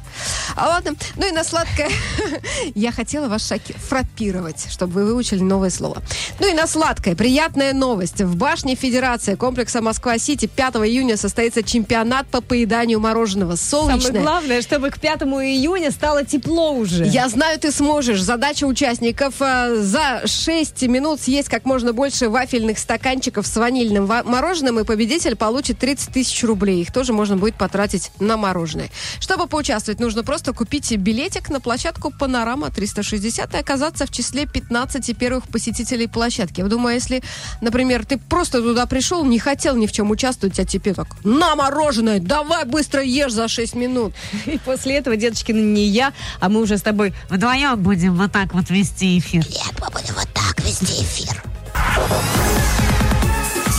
А 0.56 0.68
ладно. 0.68 0.92
Ну 1.16 1.28
и 1.28 1.32
на 1.32 1.44
сладкое... 1.44 1.90
Я 2.76 2.92
хотела 2.92 3.28
вас 3.28 3.48
шоки... 3.48 3.74
фраппировать, 3.74 4.68
чтобы 4.70 4.94
вы 4.94 5.06
выучили 5.06 5.42
новое 5.42 5.70
слово. 5.70 6.02
Ну 6.40 6.50
и 6.50 6.54
на 6.54 6.68
сладкое. 6.68 7.16
Приятная 7.16 7.74
новость. 7.74 8.22
В 8.22 8.36
башне 8.36 8.76
Федерации 8.76 9.36
комплекса 9.36 9.82
Москва-Сити 9.82 10.48
5 10.48 10.76
июня 10.76 11.18
состоится 11.18 11.64
чемпионат 11.64 12.28
по 12.28 12.42
поеданию 12.42 13.00
мороженого. 13.00 13.56
Самое 13.56 14.00
Солнечное. 14.00 14.22
главное, 14.22 14.62
чтобы 14.62 14.90
к 14.90 15.00
5 15.00 15.22
июня 15.24 15.92
стало 15.92 16.26
тепло 16.26 16.74
уже. 16.74 17.06
Я 17.06 17.30
знаю, 17.30 17.60
ты 17.60 17.72
сможешь. 17.72 18.22
Задача 18.22 18.66
участников 18.66 19.36
э, 19.40 19.76
за 19.82 20.22
6 20.26 20.82
минут 20.84 21.22
съесть 21.22 21.50
как 21.50 21.66
можно 21.66 21.94
больше 21.94 22.30
вафельных 22.30 22.80
стаканчиков 22.80 23.48
с 23.48 23.56
ванильным 23.56 24.06
ва- 24.06 24.24
мороженым, 24.26 24.80
и 24.80 24.84
победитель 24.84 25.36
получит 25.36 25.80
30 25.80 26.14
тысяч 26.14 26.44
рублей. 26.44 26.82
Их 26.82 26.92
тоже 26.92 27.14
можно 27.14 27.38
будет 27.38 27.56
потратить 27.56 28.12
на 28.20 28.38
мороженое. 28.38 28.90
Чтобы 29.20 29.48
поучаствовать, 29.48 30.00
нужно 30.00 30.24
просто 30.24 30.54
купить 30.54 30.96
билетик 30.98 31.50
на 31.50 31.60
площадку 31.60 32.12
Панорама 32.12 32.72
360 32.72 33.54
и 33.54 33.58
оказаться 33.58 34.06
в 34.06 34.12
числе 34.12 34.46
15 34.46 35.18
первых 35.18 35.48
посетителей 35.48 36.08
площадки. 36.08 36.62
Я 36.62 36.68
думаю, 36.68 36.96
если, 36.96 37.24
например, 37.62 38.06
ты 38.06 38.18
просто 38.18 38.62
туда 38.62 38.86
пришел, 38.86 39.24
не 39.26 39.40
хотел 39.40 39.76
ни 39.76 39.88
в 39.88 39.92
чем 39.92 40.12
участвовать, 40.12 40.60
а 40.60 40.66
тебе 40.66 40.94
так, 40.94 41.08
на 41.24 41.56
мороженое, 41.56 42.20
давай 42.20 42.66
быстро 42.66 43.04
ешь 43.04 43.34
за 43.34 43.48
6 43.48 43.76
минут. 43.76 44.14
И 44.46 44.58
после 44.58 44.98
этого, 44.98 45.16
деточки, 45.16 45.52
ну, 45.52 45.60
не 45.60 45.86
я, 45.86 46.14
а 46.40 46.50
мы 46.50 46.62
уже 46.62 46.78
с 46.78 46.82
тобой 46.82 47.14
вдвоем 47.30 47.82
будем 47.82 48.16
вот 48.16 48.32
так 48.32 48.54
вот 48.54 48.70
вести 48.70 49.18
эфир. 49.20 49.44
Нет, 49.50 49.74
мы 49.82 49.90
будем 49.92 50.16
вот 50.16 50.28
так 50.34 50.64
вести 50.66 51.04
эфир. 51.04 51.44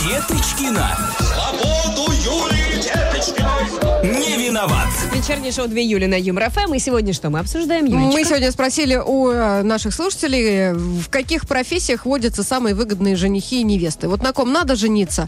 Деточкина. 0.07 0.97
Свободу 1.19 2.13
Деточкиной. 2.13 2.66
Не 4.03 4.47
виноват. 4.47 4.87
Вечернее 5.13 5.51
шоу 5.51 5.67
2 5.67 5.77
июля 5.79 6.07
на 6.07 6.15
Юмор 6.15 6.49
ФМ. 6.49 6.73
И 6.75 6.79
сегодня 6.79 7.13
что 7.13 7.29
мы 7.29 7.39
обсуждаем, 7.39 7.85
Юлечка? 7.85 8.11
Мы 8.11 8.23
сегодня 8.23 8.51
спросили 8.51 8.95
у 8.95 9.29
э, 9.29 9.63
наших 9.63 9.93
слушателей, 9.93 10.45
э, 10.45 10.73
в 10.73 11.09
каких 11.09 11.47
профессиях 11.47 12.05
водятся 12.05 12.43
самые 12.43 12.75
выгодные 12.75 13.15
женихи 13.15 13.61
и 13.61 13.63
невесты. 13.63 14.07
Вот 14.07 14.21
на 14.21 14.31
ком 14.31 14.53
надо 14.53 14.75
жениться, 14.75 15.27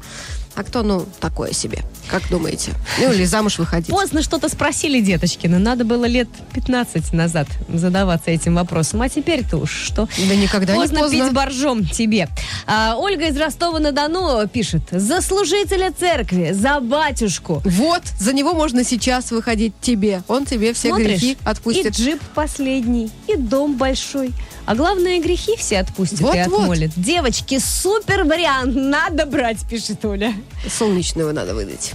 а 0.56 0.64
кто, 0.64 0.84
ну, 0.84 1.06
такое 1.20 1.54
себе. 1.54 1.80
Как 2.10 2.28
думаете? 2.30 2.74
Ну, 3.00 3.14
или 3.14 3.24
замуж 3.24 3.60
выходить. 3.60 3.90
Поздно 3.90 4.22
что-то 4.22 4.50
спросили, 4.50 5.00
деточкины. 5.00 5.58
Надо 5.58 5.86
было 5.86 6.06
лет 6.06 6.28
15 6.54 7.14
назад 7.14 7.48
задаваться 7.70 8.32
этим 8.32 8.56
вопросом. 8.56 9.02
А 9.02 9.10
теперь-то 9.10 9.58
уж 9.58 9.72
что? 9.72 10.08
Да 10.28 10.36
никогда 10.36 10.74
не 10.74 10.80
поздно 10.80 11.00
поздно. 11.00 11.26
пить 11.26 11.34
боржом 11.34 11.86
тебе. 11.86 12.28
А, 12.68 12.96
Ольга 12.98 13.28
из 13.28 13.38
Ростова-на-Дону 13.38 14.48
пишет. 14.48 14.82
За 14.92 15.22
служителя 15.22 15.94
церкви, 15.98 16.52
за 16.52 16.80
батюшку. 16.80 17.62
Вот, 17.64 17.89
за 18.20 18.34
него 18.34 18.54
можно 18.54 18.84
сейчас 18.84 19.32
выходить 19.32 19.74
тебе. 19.82 20.24
Он 20.28 20.46
тебе 20.46 20.74
все 20.74 20.90
Смотришь, 20.90 21.08
грехи 21.22 21.38
отпустит. 21.44 21.86
и 21.88 21.90
джип 22.04 22.22
последний, 22.36 23.12
и 23.28 23.36
дом 23.36 23.76
большой. 23.78 24.32
А 24.66 24.76
главное, 24.76 25.20
грехи 25.20 25.56
все 25.58 25.80
отпустит 25.80 26.20
и 26.22 26.24
Вот-вот. 26.24 26.62
отмолит. 26.62 26.92
Девочки, 26.96 27.60
супер 27.60 28.24
вариант. 28.24 28.76
Надо 28.76 29.26
брать, 29.26 29.58
пишет 29.68 30.04
Оля. 30.06 30.34
Солнечного 30.70 31.32
надо 31.32 31.56
выдать. 31.56 31.94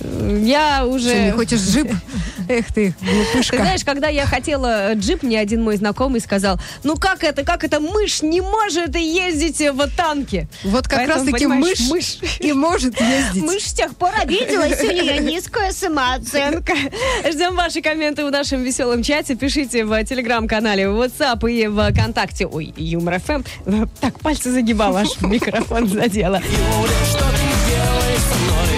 Я 0.00 0.86
уже... 0.86 1.10
Что, 1.10 1.22
не 1.22 1.30
хочешь 1.32 1.60
джип? 1.60 1.92
Эх 2.48 2.66
ты, 2.72 2.94
Ты 2.98 3.06
глупышка. 3.06 3.56
знаешь, 3.56 3.84
когда 3.84 4.08
я 4.08 4.24
хотела 4.24 4.94
джип, 4.94 5.22
мне 5.22 5.38
один 5.38 5.62
мой 5.62 5.76
знакомый 5.76 6.20
сказал, 6.20 6.58
ну 6.82 6.96
как 6.96 7.22
это, 7.22 7.44
как 7.44 7.62
это 7.64 7.78
мышь 7.80 8.22
не 8.22 8.40
может 8.40 8.96
ездить 8.96 9.60
в 9.60 9.96
танке? 9.96 10.48
Вот 10.64 10.88
как 10.88 11.00
Поэтому, 11.00 11.18
раз-таки 11.18 11.44
понимаешь, 11.44 11.80
мышь, 11.90 12.18
и 12.40 12.52
может 12.52 12.98
ездить. 13.00 13.42
Мышь 13.48 13.66
с 13.66 13.72
тех 13.74 13.94
пор 13.96 14.12
обиделась, 14.18 14.80
у 14.82 14.90
нее 14.90 15.18
низкая 15.18 15.72
самооценка. 15.72 16.74
Ждем 17.30 17.54
ваши 17.54 17.82
комменты 17.82 18.24
в 18.24 18.30
нашем 18.30 18.62
веселом 18.62 19.02
чате. 19.02 19.34
Пишите 19.34 19.84
в 19.84 20.04
телеграм-канале, 20.04 20.88
в 20.88 21.00
WhatsApp 21.00 21.50
и 21.50 21.66
в 21.66 21.92
ВКонтакте. 21.92 22.46
Ой, 22.46 22.72
Юмор 22.76 23.20
ФМ. 23.20 23.42
Так, 24.00 24.20
пальцы 24.20 24.50
загибал, 24.50 24.96
аж 24.96 25.20
микрофон 25.20 25.88
задела. 25.88 26.40
На 26.40 26.44
Юмор 28.38 28.77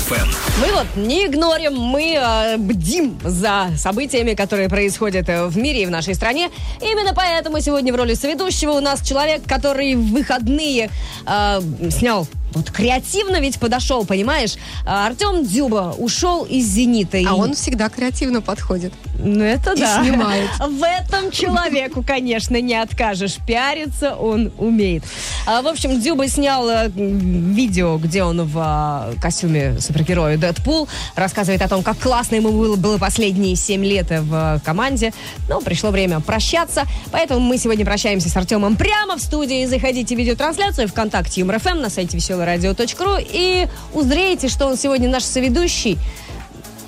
ФМ. 0.00 0.28
Мы 0.60 0.72
вот 0.72 0.86
не 0.96 1.26
игнорим, 1.26 1.74
мы 1.74 2.14
э, 2.16 2.56
бдим 2.56 3.18
за 3.22 3.70
событиями, 3.76 4.34
которые 4.34 4.68
происходят 4.68 5.28
э, 5.28 5.46
в 5.46 5.56
мире 5.56 5.82
и 5.82 5.86
в 5.86 5.90
нашей 5.90 6.14
стране. 6.14 6.50
Именно 6.80 7.14
поэтому 7.14 7.60
сегодня 7.60 7.92
в 7.92 7.96
роли 7.96 8.14
соведущего 8.14 8.72
у 8.72 8.80
нас 8.80 9.02
человек, 9.02 9.42
который 9.46 9.94
в 9.94 10.12
выходные 10.12 10.90
э, 11.26 11.60
снял 11.90 12.26
вот 12.54 12.70
креативно 12.70 13.40
ведь 13.40 13.58
подошел, 13.58 14.04
понимаешь? 14.04 14.54
А, 14.86 15.06
Артем 15.06 15.44
Дзюба 15.44 15.94
ушел 15.98 16.44
из 16.44 16.66
«Зенита». 16.66 17.18
и- 17.18 17.24
А 17.24 17.34
он 17.34 17.54
всегда 17.54 17.88
креативно 17.88 18.40
подходит. 18.40 18.92
Ну, 19.18 19.42
это 19.44 19.72
и 19.72 19.80
да. 19.80 20.02
снимает. 20.02 20.50
В 20.58 20.82
этом 20.82 21.30
человеку, 21.30 22.02
конечно, 22.06 22.60
не 22.60 22.74
откажешь. 22.74 23.36
Пиариться 23.46 24.14
он 24.14 24.52
умеет. 24.58 25.04
А, 25.46 25.62
в 25.62 25.68
общем, 25.68 26.00
Дзюба 26.00 26.28
снял 26.28 26.68
э, 26.68 26.88
видео, 26.88 27.98
где 27.98 28.22
он 28.24 28.46
в 28.46 28.58
а, 28.58 29.12
костюме 29.20 29.80
супергероя 29.80 30.36
Дэдпул. 30.36 30.88
Рассказывает 31.16 31.62
о 31.62 31.68
том, 31.68 31.82
как 31.82 31.98
классно 31.98 32.36
ему 32.36 32.50
было, 32.50 32.76
было 32.76 32.98
последние 32.98 33.56
7 33.56 33.84
лет 33.84 34.06
в 34.10 34.60
команде. 34.64 35.12
Но 35.48 35.60
пришло 35.60 35.90
время 35.90 36.20
прощаться. 36.20 36.84
Поэтому 37.10 37.40
мы 37.40 37.58
сегодня 37.58 37.84
прощаемся 37.84 38.28
с 38.28 38.36
Артемом 38.36 38.76
прямо 38.76 39.16
в 39.16 39.20
студии. 39.20 39.64
Заходите 39.66 40.14
в 40.14 40.18
видеотрансляцию 40.18 40.88
ВКонтакте 40.88 41.40
Юмор 41.40 41.58
ФМ 41.60 41.80
на 41.80 41.90
сайте 41.90 42.16
веселорадио.ру 42.44 43.16
и 43.20 43.68
узреете, 43.92 44.48
что 44.48 44.66
он 44.66 44.76
сегодня 44.76 45.08
наш 45.08 45.24
соведущий 45.24 45.98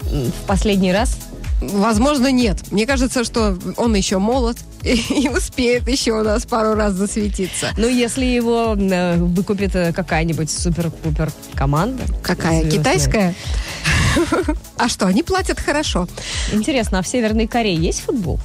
в 0.02 0.46
последний 0.46 0.92
раз. 0.92 1.16
Возможно, 1.60 2.30
нет. 2.30 2.70
Мне 2.70 2.86
кажется, 2.86 3.24
что 3.24 3.56
он 3.76 3.94
еще 3.94 4.18
молод 4.18 4.58
и, 4.82 4.94
и 5.24 5.28
успеет 5.28 5.88
еще 5.88 6.12
у 6.12 6.22
нас 6.22 6.44
пару 6.44 6.74
раз 6.74 6.92
засветиться. 6.92 7.72
Ну, 7.78 7.88
если 7.88 8.24
его 8.26 8.76
э, 8.78 9.16
выкупит 9.16 9.74
э, 9.74 9.92
какая-нибудь 9.92 10.50
супер-пупер 10.50 11.32
команда. 11.54 12.04
Какая? 12.22 12.60
звездная. 12.60 12.78
Китайская? 12.78 13.34
А 14.78 14.88
что, 14.88 15.06
они 15.06 15.22
платят 15.22 15.60
хорошо. 15.60 16.08
Интересно, 16.52 16.98
а 16.98 17.02
в 17.02 17.08
Северной 17.08 17.46
Корее 17.46 17.76
есть 17.76 18.00
футбол? 18.00 18.38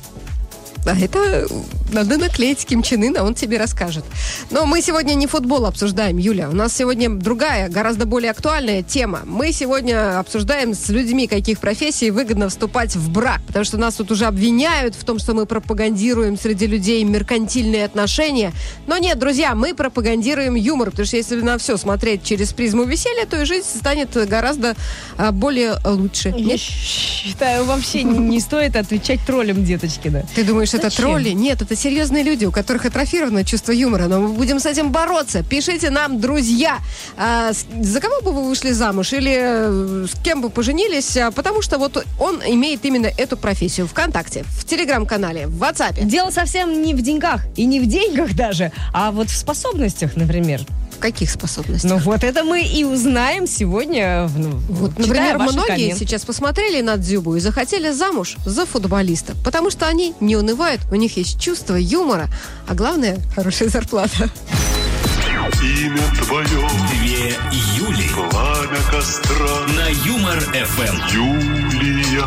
А 0.85 0.97
это 0.97 1.47
надо 1.91 2.17
наклеить 2.17 2.65
Ким 2.65 2.81
Чен 2.83 3.03
Ына, 3.03 3.23
он 3.23 3.35
тебе 3.35 3.57
расскажет. 3.57 4.03
Но 4.49 4.65
мы 4.65 4.81
сегодня 4.81 5.13
не 5.13 5.27
футбол 5.27 5.65
обсуждаем, 5.65 6.17
Юля. 6.17 6.49
У 6.49 6.53
нас 6.53 6.75
сегодня 6.75 7.09
другая, 7.09 7.69
гораздо 7.69 8.05
более 8.05 8.31
актуальная 8.31 8.81
тема. 8.81 9.21
Мы 9.25 9.51
сегодня 9.51 10.17
обсуждаем 10.19 10.73
с 10.73 10.89
людьми, 10.89 11.27
каких 11.27 11.59
профессий 11.59 12.09
выгодно 12.09 12.49
вступать 12.49 12.95
в 12.95 13.11
брак. 13.11 13.41
Потому 13.47 13.65
что 13.65 13.77
нас 13.77 13.95
тут 13.95 14.11
уже 14.11 14.25
обвиняют 14.25 14.95
в 14.95 15.03
том, 15.03 15.19
что 15.19 15.33
мы 15.33 15.45
пропагандируем 15.45 16.37
среди 16.37 16.65
людей 16.65 17.03
меркантильные 17.03 17.85
отношения. 17.85 18.53
Но 18.87 18.97
нет, 18.97 19.19
друзья, 19.19 19.53
мы 19.53 19.75
пропагандируем 19.75 20.55
юмор. 20.55 20.91
Потому 20.91 21.05
что 21.05 21.17
если 21.17 21.41
на 21.41 21.57
все 21.57 21.77
смотреть 21.77 22.23
через 22.23 22.53
призму 22.53 22.83
веселья, 22.83 23.25
то 23.25 23.41
и 23.41 23.45
жизнь 23.45 23.67
станет 23.67 24.15
гораздо 24.27 24.75
а, 25.17 25.31
более 25.31 25.75
лучше. 25.85 26.29
Я 26.29 26.53
Нет? 26.53 26.59
считаю, 26.59 27.65
вообще 27.65 28.03
не- 28.03 28.39
стоит 28.39 28.75
отвечать 28.75 29.19
троллем, 29.27 29.63
Деточкина. 29.63 30.25
Ты 30.33 30.43
думаешь, 30.43 30.70
это 30.73 30.89
Зачем? 30.89 31.05
тролли? 31.05 31.29
Нет, 31.29 31.61
это 31.61 31.75
серьезные 31.75 32.23
люди, 32.23 32.45
у 32.45 32.51
которых 32.51 32.85
атрофировано 32.85 33.43
чувство 33.43 33.71
юмора. 33.71 34.07
Но 34.07 34.19
мы 34.19 34.29
будем 34.29 34.59
с 34.59 34.65
этим 34.65 34.91
бороться. 34.91 35.43
Пишите 35.43 35.89
нам, 35.89 36.19
друзья, 36.19 36.79
а, 37.17 37.51
за 37.53 37.99
кого 37.99 38.21
бы 38.21 38.31
вы 38.31 38.47
вышли 38.47 38.71
замуж 38.71 39.13
или 39.13 39.37
э, 39.39 40.07
с 40.07 40.19
кем 40.23 40.41
бы 40.41 40.49
поженились, 40.49 41.17
а, 41.17 41.31
потому 41.31 41.61
что 41.61 41.77
вот 41.77 42.05
он 42.19 42.41
имеет 42.45 42.85
именно 42.85 43.07
эту 43.07 43.37
профессию. 43.37 43.87
Вконтакте, 43.87 44.43
в 44.43 44.65
Телеграм-канале, 44.65 45.47
в 45.47 45.61
WhatsApp. 45.61 46.03
Дело 46.05 46.29
совсем 46.31 46.81
не 46.81 46.93
в 46.93 47.01
деньгах 47.01 47.41
и 47.55 47.65
не 47.65 47.79
в 47.79 47.85
деньгах 47.85 48.33
даже, 48.35 48.71
а 48.93 49.11
вот 49.11 49.29
в 49.29 49.35
способностях, 49.37 50.15
например. 50.15 50.61
Каких 51.01 51.31
способностях? 51.31 51.89
Ну 51.89 51.97
вот 51.97 52.23
это 52.23 52.43
мы 52.43 52.61
и 52.63 52.83
узнаем 52.83 53.47
сегодня, 53.47 54.29
ну, 54.37 54.51
Вот, 54.69 54.97
например, 54.99 55.37
многие 55.39 55.67
комменты. 55.67 55.97
сейчас 55.99 56.23
посмотрели 56.25 56.81
на 56.81 56.97
Дзюбу 56.97 57.35
и 57.35 57.39
захотели 57.39 57.91
замуж 57.91 58.37
за 58.45 58.65
футболиста, 58.65 59.33
потому 59.43 59.71
что 59.71 59.87
они 59.87 60.13
не 60.19 60.35
унывают, 60.37 60.81
у 60.91 60.95
них 60.95 61.17
есть 61.17 61.39
чувство 61.39 61.75
юмора, 61.75 62.27
а 62.67 62.75
главное– 62.75 63.17
хорошая 63.35 63.69
зарплата. 63.69 64.29
Имя 65.61 66.01
твое, 66.23 66.69
Две 66.89 67.35
Юли 67.77 68.07
пламя 68.13 68.77
костра, 68.89 69.65
на 69.75 69.87
Юмор 70.07 70.39
ФМ. 70.39 70.95
Юлия. 71.13 72.25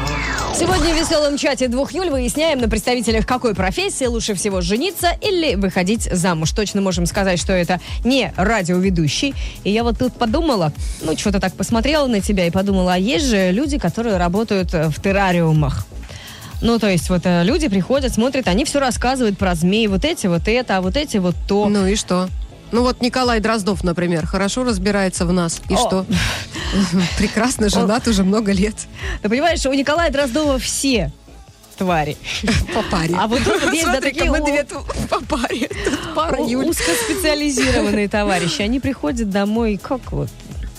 Сегодня 0.56 0.94
в 0.94 0.96
веселом 0.96 1.36
чате 1.36 1.66
двух 1.66 1.92
Юль 1.92 2.10
выясняем 2.10 2.60
на 2.60 2.68
представителях 2.68 3.26
какой 3.26 3.56
профессии 3.56 4.04
лучше 4.04 4.34
всего 4.34 4.60
жениться 4.60 5.08
или 5.20 5.56
выходить 5.56 6.02
замуж. 6.02 6.52
Точно 6.52 6.80
можем 6.80 7.06
сказать, 7.06 7.40
что 7.40 7.52
это 7.52 7.80
не 8.04 8.32
радиоведущий. 8.36 9.34
И 9.64 9.72
я 9.72 9.82
вот 9.82 9.98
тут 9.98 10.12
подумала, 10.12 10.72
ну, 11.02 11.16
что-то 11.16 11.40
так 11.40 11.54
посмотрела 11.54 12.06
на 12.06 12.20
тебя 12.20 12.46
и 12.46 12.52
подумала, 12.52 12.94
а 12.94 12.98
есть 12.98 13.26
же 13.26 13.50
люди, 13.50 13.78
которые 13.78 14.16
работают 14.16 14.72
э, 14.74 14.90
в 14.90 15.02
террариумах. 15.02 15.86
Ну, 16.62 16.78
то 16.78 16.88
есть 16.88 17.10
вот 17.10 17.22
э, 17.24 17.42
люди 17.42 17.66
приходят, 17.66 18.14
смотрят, 18.14 18.46
они 18.46 18.64
все 18.64 18.78
рассказывают 18.78 19.36
про 19.36 19.56
змей, 19.56 19.88
вот 19.88 20.04
эти 20.04 20.28
вот 20.28 20.46
это, 20.46 20.76
а 20.76 20.80
вот 20.80 20.96
эти 20.96 21.16
вот 21.16 21.34
то. 21.48 21.68
Ну 21.68 21.88
и 21.88 21.96
что? 21.96 22.28
Ну 22.70 22.82
вот 22.82 23.00
Николай 23.00 23.40
Дроздов, 23.40 23.82
например, 23.82 24.24
хорошо 24.26 24.62
разбирается 24.62 25.26
в 25.26 25.32
нас. 25.32 25.60
И 25.68 25.74
О. 25.74 25.78
что? 25.78 26.06
Прекрасно 27.18 27.68
женат 27.68 28.08
уже 28.08 28.24
много 28.24 28.52
лет. 28.52 28.74
Ты 29.22 29.28
понимаешь, 29.28 29.64
у 29.66 29.72
Николая 29.72 30.10
Дроздова 30.10 30.58
все 30.58 31.12
твари. 31.76 32.16
По 32.74 32.82
паре. 32.82 33.14
А 33.18 33.26
вот 33.26 33.42
тут 33.44 33.72
есть, 33.72 33.84
да, 33.84 33.92
Смотри-ка, 33.92 34.00
такие 34.00 34.30
мы 34.30 34.40
две 34.44 34.64
по 34.64 35.20
паре. 35.24 35.68
Тут 35.68 36.14
пара 36.14 36.46
Юль. 36.46 36.68
Узкоспециализированные 36.68 38.08
товарищи. 38.08 38.62
Они 38.62 38.80
приходят 38.80 39.30
домой, 39.30 39.78
как 39.82 40.12
вот. 40.12 40.28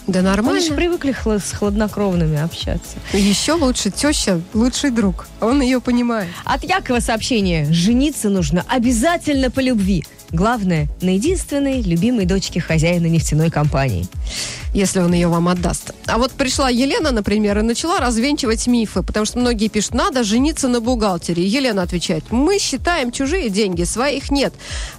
Да 0.08 0.20
Они 0.20 0.28
же 0.28 0.36
нормально. 0.36 0.76
привыкли 0.76 1.14
хло- 1.14 1.40
с 1.40 1.52
хладнокровными 1.52 2.40
общаться. 2.40 2.98
Еще 3.12 3.54
лучше 3.54 3.90
теща, 3.90 4.40
лучший 4.54 4.92
друг. 4.92 5.28
Он 5.42 5.62
ее 5.62 5.82
понимает. 5.82 6.30
От 6.44 6.64
Якова 6.64 7.00
сообщение. 7.00 7.66
Жениться 7.74 8.30
нужно 8.30 8.64
обязательно 8.68 9.50
по 9.50 9.62
любви. 9.62 10.06
Главное, 10.30 10.88
на 11.02 11.10
единственной 11.10 11.82
любимой 11.82 12.26
дочке 12.26 12.60
хозяина 12.60 13.08
нефтяной 13.08 13.50
компании. 13.50 14.08
Если 14.76 15.00
он 15.00 15.14
ее 15.14 15.28
вам 15.30 15.48
отдаст. 15.48 15.94
А 16.06 16.18
вот 16.18 16.32
пришла 16.34 16.70
Елена, 16.70 17.12
например, 17.12 17.58
и 17.60 17.62
начала 17.62 18.00
развенчивать 18.00 18.68
мифы, 18.68 19.02
потому 19.04 19.26
что 19.26 19.40
многие 19.40 19.70
пишут, 19.70 19.94
надо 19.94 20.24
жениться 20.24 20.68
на 20.68 20.82
бухгалтере. 20.82 21.44
Елена 21.46 21.82
отвечает, 21.82 22.26
мы 22.32 22.60
считаем 22.60 23.12
чужие 23.12 23.50
деньги, 23.50 23.84
своих 23.86 24.30
нет. 24.32 24.54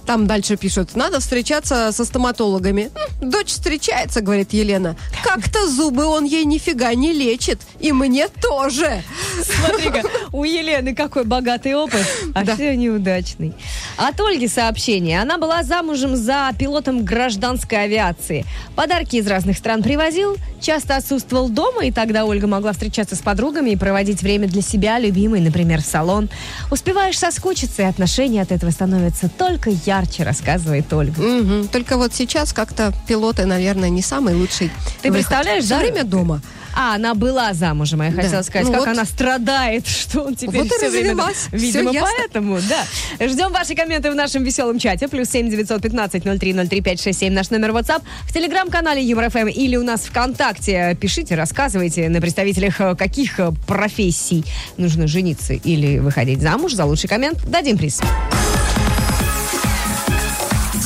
Там 0.05 0.25
дальше 0.25 0.57
пишут, 0.57 0.95
надо 0.95 1.19
встречаться 1.19 1.91
со 1.91 2.05
стоматологами. 2.05 2.89
«М, 3.21 3.29
Дочь 3.29 3.49
встречается, 3.49 4.21
говорит 4.21 4.51
Елена. 4.53 4.95
Как-то 5.23 5.67
зубы 5.69 6.05
он 6.05 6.25
ей 6.25 6.43
нифига 6.45 6.93
не 6.95 7.13
лечит. 7.13 7.59
И 7.79 7.91
мне 7.91 8.27
тоже. 8.29 9.03
Смотри-ка, 9.43 10.01
у 10.31 10.43
Елены 10.43 10.95
какой 10.95 11.23
богатый 11.23 11.75
опыт, 11.75 12.05
а 12.33 12.43
Да. 12.43 12.55
все 12.55 12.75
неудачный. 12.75 13.53
От 13.97 14.19
Ольги 14.21 14.47
сообщение. 14.47 15.21
Она 15.21 15.37
была 15.37 15.61
замужем 15.63 16.15
за 16.15 16.49
пилотом 16.57 17.03
гражданской 17.05 17.83
авиации. 17.83 18.45
Подарки 18.75 19.17
из 19.17 19.27
разных 19.27 19.57
стран 19.57 19.66
привозил, 19.83 20.37
часто 20.61 20.95
отсутствовал 20.95 21.49
дома, 21.49 21.85
и 21.85 21.91
тогда 21.91 22.25
Ольга 22.25 22.47
могла 22.47 22.73
встречаться 22.73 23.15
с 23.15 23.19
подругами 23.19 23.71
и 23.71 23.75
проводить 23.75 24.21
время 24.21 24.47
для 24.47 24.61
себя, 24.61 24.99
любимой, 24.99 25.41
например, 25.41 25.81
в 25.81 25.85
салон. 25.85 26.29
Успеваешь 26.71 27.17
соскучиться, 27.17 27.83
и 27.83 27.85
отношения 27.85 28.41
от 28.41 28.51
этого 28.51 28.71
становятся 28.71 29.29
только 29.29 29.69
ярче, 29.85 30.23
рассказывает 30.23 30.91
Ольга. 30.93 31.21
Мгм. 31.21 31.67
Только 31.67 31.97
вот 31.97 32.13
сейчас 32.13 32.53
как-то 32.53 32.93
пилоты, 33.07 33.45
наверное, 33.45 33.89
не 33.89 34.01
самый 34.01 34.35
лучший. 34.35 34.71
Ты 35.01 35.09
выход. 35.09 35.27
представляешь, 35.27 35.65
да? 35.65 35.79
время 35.79 36.03
дома. 36.03 36.41
А, 36.79 36.93
она 36.93 37.15
была 37.15 37.53
замужем, 37.55 38.03
я 38.03 38.11
Да. 38.11 38.21
хотела 38.21 38.41
сказать, 38.43 38.67
Ну 38.67 38.73
как 38.73 38.81
вот. 38.81 38.87
она 38.89 39.03
страдает, 39.05 39.87
что 39.87 40.21
он 40.21 40.35
теперь 40.35 40.61
Вот 40.61 40.67
и 40.67 40.69
все 40.77 40.89
время... 40.89 41.15
Видимо, 41.51 41.91
ясно. 41.91 42.09
поэтому, 42.19 42.59
да. 42.69 43.27
Ждем 43.27 43.51
ваши 43.51 43.73
комменты 43.73 44.11
в 44.11 44.15
нашем 44.15 44.43
веселом 44.43 44.77
чате. 44.77 45.07
Плюс 45.07 45.27
семь 45.29 45.49
девятьсот 45.49 45.81
пятнадцать 45.81 46.23
ноль 46.23 46.37
три 46.37 46.53
ноль 46.53 46.67
три 46.67 46.81
пять 46.81 47.01
шесть 47.01 47.19
семь 47.19 47.33
наш 47.33 47.49
номер 47.49 47.71
WhatsApp. 47.71 48.03
В 48.27 48.33
телеграм-канале 48.33 49.01
Юмор 49.03 49.31
ФМ 49.31 49.47
или 49.47 49.75
у 49.75 49.83
нас 49.83 50.01
ВКонтакте. 50.01 50.95
Пишите, 51.01 51.33
рассказывайте 51.33 52.09
на 52.09 52.21
представителях 52.21 52.79
э, 52.79 52.95
каких 52.95 53.39
э, 53.39 53.51
профессий 53.65 54.45
нужно 54.77 55.07
жениться 55.07 55.53
или 55.53 55.97
выходить 55.97 56.41
замуж. 56.41 56.73
За 56.73 56.85
лучший 56.85 57.09
коммент 57.09 57.39
дадим 57.49 57.79
приз. 57.79 57.99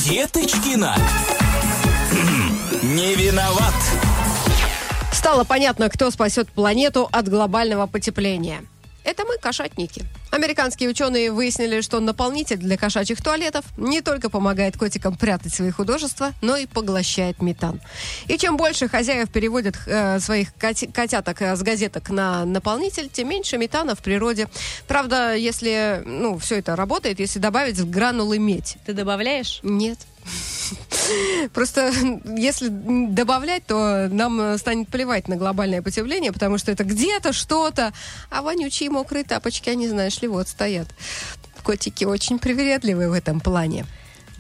Деточкина. 0.06 0.96
Не 2.82 3.16
виноват. 3.16 3.74
Стало 5.22 5.44
понятно, 5.44 5.88
кто 5.88 6.10
спасет 6.10 6.50
планету 6.50 7.08
от 7.12 7.30
глобального 7.30 7.86
потепления. 7.86 8.64
Это 9.04 9.24
мы, 9.24 9.38
кошатники. 9.38 10.04
Американские 10.32 10.90
ученые 10.90 11.32
выяснили, 11.32 11.82
что 11.82 12.00
наполнитель 12.00 12.58
для 12.58 12.76
кошачьих 12.76 13.22
туалетов 13.22 13.64
не 13.78 14.02
только 14.02 14.32
помогает 14.32 14.78
котикам 14.78 15.16
прятать 15.16 15.54
свои 15.54 15.70
художества, 15.70 16.34
но 16.42 16.58
и 16.58 16.66
поглощает 16.66 17.40
метан. 17.40 17.80
И 18.30 18.38
чем 18.40 18.58
больше 18.58 18.88
хозяев 18.88 19.30
переводят 19.30 19.76
э, 19.86 20.20
своих 20.20 20.56
котяток 20.56 21.40
э, 21.44 21.56
с 21.56 21.62
газеток 21.62 22.10
на 22.10 22.44
наполнитель, 22.44 23.08
тем 23.08 23.30
меньше 23.30 23.60
метана 23.60 23.94
в 23.94 24.00
природе. 24.00 24.48
Правда, 24.88 25.36
если 25.36 26.02
ну, 26.04 26.40
все 26.40 26.58
это 26.58 26.76
работает, 26.76 27.20
если 27.20 27.38
добавить 27.38 27.78
в 27.78 27.88
гранулы 27.88 28.40
медь. 28.40 28.78
Ты 28.88 28.94
добавляешь? 28.94 29.60
Нет. 29.62 30.00
Просто 31.54 31.92
если 32.26 32.68
добавлять, 32.70 33.66
то 33.66 34.08
нам 34.10 34.40
э, 34.40 34.58
станет 34.58 34.88
плевать 34.90 35.28
на 35.28 35.36
глобальное 35.36 35.82
потепление, 35.82 36.32
потому 36.32 36.58
что 36.58 36.72
это 36.72 36.84
где-то 36.84 37.34
что-то, 37.34 37.94
а 38.30 38.42
вонючие 38.42 38.90
мокрые 38.90 39.24
тапочки, 39.24 39.70
они, 39.70 39.88
знаешь 39.88 40.22
ли, 40.22 40.28
вот 40.28 40.48
стоят. 40.48 40.88
Котики 41.64 42.06
очень 42.06 42.40
привередливые 42.40 43.10
в 43.10 43.14
этом 43.14 43.40
плане. 43.40 43.86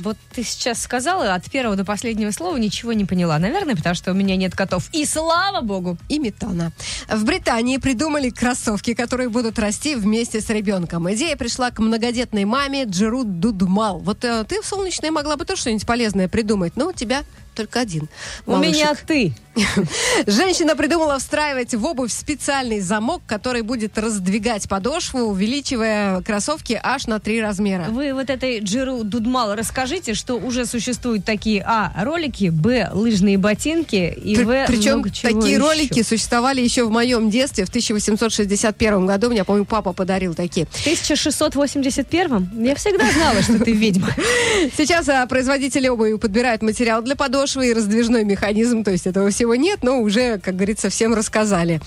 Вот 0.02 0.18
ты 0.34 0.44
сейчас 0.44 0.82
сказала, 0.82 1.34
от 1.34 1.50
первого 1.50 1.76
до 1.76 1.86
последнего 1.86 2.32
слова 2.32 2.58
ничего 2.58 2.94
не 2.94 3.06
поняла. 3.06 3.40
Наверное, 3.40 3.76
потому 3.76 3.96
что 3.96 4.12
у 4.12 4.14
меня 4.14 4.36
нет 4.36 4.56
котов. 4.56 4.90
И 4.92 5.06
слава 5.06 5.62
богу! 5.62 5.98
И 6.10 6.20
метана. 6.20 6.72
В 7.10 7.24
Британии 7.24 7.78
придумали 7.78 8.30
кроссовки, 8.30 8.94
которые 8.94 9.30
будут 9.30 9.60
расти 9.60 9.96
вместе 9.96 10.42
с 10.42 10.50
ребенком. 10.50 11.12
Идея 11.14 11.36
пришла 11.36 11.72
к 11.72 11.80
многодетной 11.80 12.46
маме 12.46 12.86
Джеру 12.86 13.24
Дудмал. 13.24 14.00
Вот 14.00 14.24
э, 14.26 14.44
ты 14.46 14.62
в 14.62 14.66
солнечной 14.66 15.12
могла 15.12 15.36
бы 15.38 15.46
тоже 15.46 15.62
что-нибудь 15.62 15.86
полезное 15.86 16.28
придумать, 16.28 16.76
но 16.76 16.88
у 16.88 16.94
тебя 16.94 17.24
только 17.56 17.82
один. 17.82 18.08
У 18.46 18.52
малышек. 18.52 18.74
меня 18.74 18.96
ты. 18.96 19.34
Женщина 20.26 20.76
придумала 20.76 21.20
встраивать 21.20 21.74
в 21.74 21.86
обувь 21.86 22.12
специальный 22.12 22.80
замок, 22.80 23.22
который 23.28 23.62
будет 23.62 23.98
раздвигать 23.98 24.70
подошву, 24.70 25.20
увеличивая 25.20 26.22
кроссовки 26.22 26.80
аж 26.82 27.08
на 27.08 27.20
три 27.20 27.42
размера. 27.42 27.88
Вы 27.90 28.14
вот 28.14 28.30
этой 28.30 28.60
Джиру 28.60 29.04
Дудмал 29.04 29.56
расскажите, 29.56 29.91
скажите, 29.92 30.14
что 30.14 30.36
уже 30.36 30.66
существуют 30.66 31.26
такие, 31.26 31.62
а, 31.68 31.92
ролики, 32.06 32.50
б, 32.50 32.90
лыжные 32.94 33.38
ботинки, 33.38 34.14
и 34.24 34.36
При- 34.38 34.44
в, 34.46 34.68
Причем 34.68 35.04
такие 35.04 35.56
еще. 35.56 35.58
ролики 35.58 36.02
существовали 36.02 36.62
еще 36.62 36.86
в 36.86 36.92
моем 36.92 37.30
детстве, 37.30 37.66
в 37.66 37.70
1861 37.70 39.06
году. 39.06 39.30
Мне, 39.30 39.44
помню, 39.44 39.66
папа 39.66 39.92
подарил 39.92 40.34
такие. 40.34 40.66
В 40.68 40.88
1681-м? 40.88 42.64
Я 42.64 42.76
всегда 42.76 43.12
знала, 43.12 43.42
что 43.42 43.60
ты 43.60 43.74
ведьма. 43.74 44.08
Сейчас 44.78 45.10
а, 45.10 45.26
производители 45.28 45.90
обуви 45.90 46.16
подбирают 46.16 46.62
материал 46.62 47.02
для 47.02 47.18
подошвы 47.18 47.68
и 47.68 47.74
раздвижной 47.74 48.24
механизм, 48.24 48.86
то 48.86 48.92
есть 48.92 49.08
этого 49.08 49.30
всего 49.30 49.56
нет, 49.56 49.80
но 49.84 50.00
уже, 50.00 50.40
как 50.40 50.56
говорится, 50.56 50.90
всем 50.90 51.14
рассказали. 51.14 51.82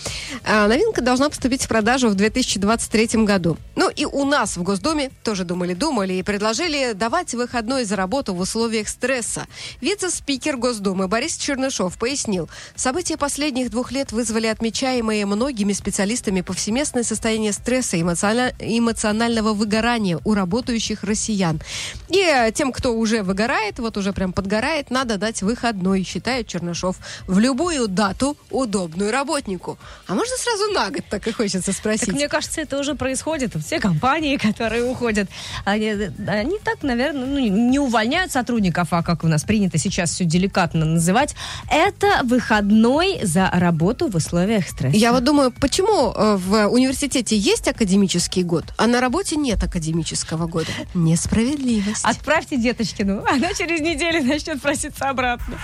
А, 0.45 0.69
новинка 0.69 1.01
должна 1.01 1.31
поступить 1.31 1.62
в 1.62 1.69
продажу 1.69 2.11
в 2.11 2.14
2023 2.17 3.25
году. 3.25 3.57
Ну 3.77 3.88
и 3.88 4.05
у 4.05 4.27
нас 4.27 4.59
в 4.59 4.62
Госдуме 4.62 5.11
тоже 5.23 5.45
думали-думали 5.45 6.12
и 6.12 6.23
предложили 6.23 6.93
давать 6.93 7.33
выходной 7.33 7.85
за 7.85 7.93
работу 7.96 8.35
в 8.35 8.40
условиях 8.40 8.88
стресса. 8.88 9.46
Вице-спикер 9.80 10.57
Госдумы 10.57 11.09
Борис 11.09 11.37
Чернышов 11.37 11.98
пояснил, 11.98 12.48
события 12.76 13.16
последних 13.16 13.70
двух 13.70 13.92
лет 13.92 14.12
вызвали 14.12 14.46
отмечаемые 14.46 15.26
многими 15.26 15.72
специалистами 15.72 16.40
повсеместное 16.40 17.02
состояние 17.02 17.52
стресса 17.52 17.96
и 17.96 18.02
эмоциона- 18.02 18.54
эмоционального 18.59 19.52
выгорания 19.52 20.18
у 20.24 20.35
работающих 20.35 21.04
россиян. 21.04 21.61
И 22.09 22.20
э, 22.20 22.52
тем, 22.52 22.72
кто 22.72 22.94
уже 22.94 23.22
выгорает, 23.22 23.78
вот 23.78 23.96
уже 23.96 24.12
прям 24.12 24.33
подгорает, 24.33 24.90
надо 24.90 25.16
дать 25.16 25.42
выходной, 25.42 26.02
считает 26.04 26.46
Чернышов, 26.46 26.96
в 27.26 27.38
любую 27.38 27.88
дату, 27.88 28.37
удобную 28.50 29.11
работнику. 29.11 29.78
А 30.07 30.14
можно 30.14 30.37
сразу 30.37 30.72
на 30.72 30.90
год, 30.90 31.04
так 31.09 31.26
и 31.26 31.33
хочется 31.33 31.72
спросить. 31.72 32.07
Так 32.07 32.14
мне 32.14 32.28
кажется, 32.28 32.61
это 32.61 32.78
уже 32.78 32.94
происходит. 32.94 33.52
Все 33.64 33.80
компании, 33.80 34.37
которые 34.48 34.85
уходят, 34.85 35.28
они, 35.64 35.90
они 36.26 36.59
так, 36.59 36.83
наверное, 36.83 37.26
ну, 37.26 37.38
не 37.74 37.80
увольняют 37.80 38.30
сотрудников, 38.30 38.92
а 38.92 39.02
как 39.02 39.24
у 39.24 39.26
нас 39.26 39.42
принято 39.42 39.78
сейчас 39.78 40.10
все 40.10 40.24
деликатно 40.24 40.84
называть, 40.84 41.34
это 41.68 42.20
выходной 42.22 43.18
за 43.24 43.50
работу 43.52 44.08
в 44.08 44.14
условиях 44.14 44.68
стресса. 44.68 44.96
Я 44.96 45.10
вот 45.10 45.24
думаю, 45.24 45.50
почему 45.50 46.12
э, 46.12 46.37
в 46.37 46.68
университете 46.68 47.37
есть 47.37 47.66
академический 47.66 48.44
год, 48.44 48.72
а 48.76 48.87
на 48.87 49.00
работе 49.00 49.34
нет 49.34 49.60
академического 49.64 50.46
года? 50.46 50.70
Несправедливость. 50.94 52.04
Отправьте 52.04 52.58
Деточкину, 52.58 53.24
она 53.28 53.52
через 53.54 53.80
неделю 53.80 54.22
начнет 54.24 54.62
проситься 54.62 55.08
обратно. 55.10 55.58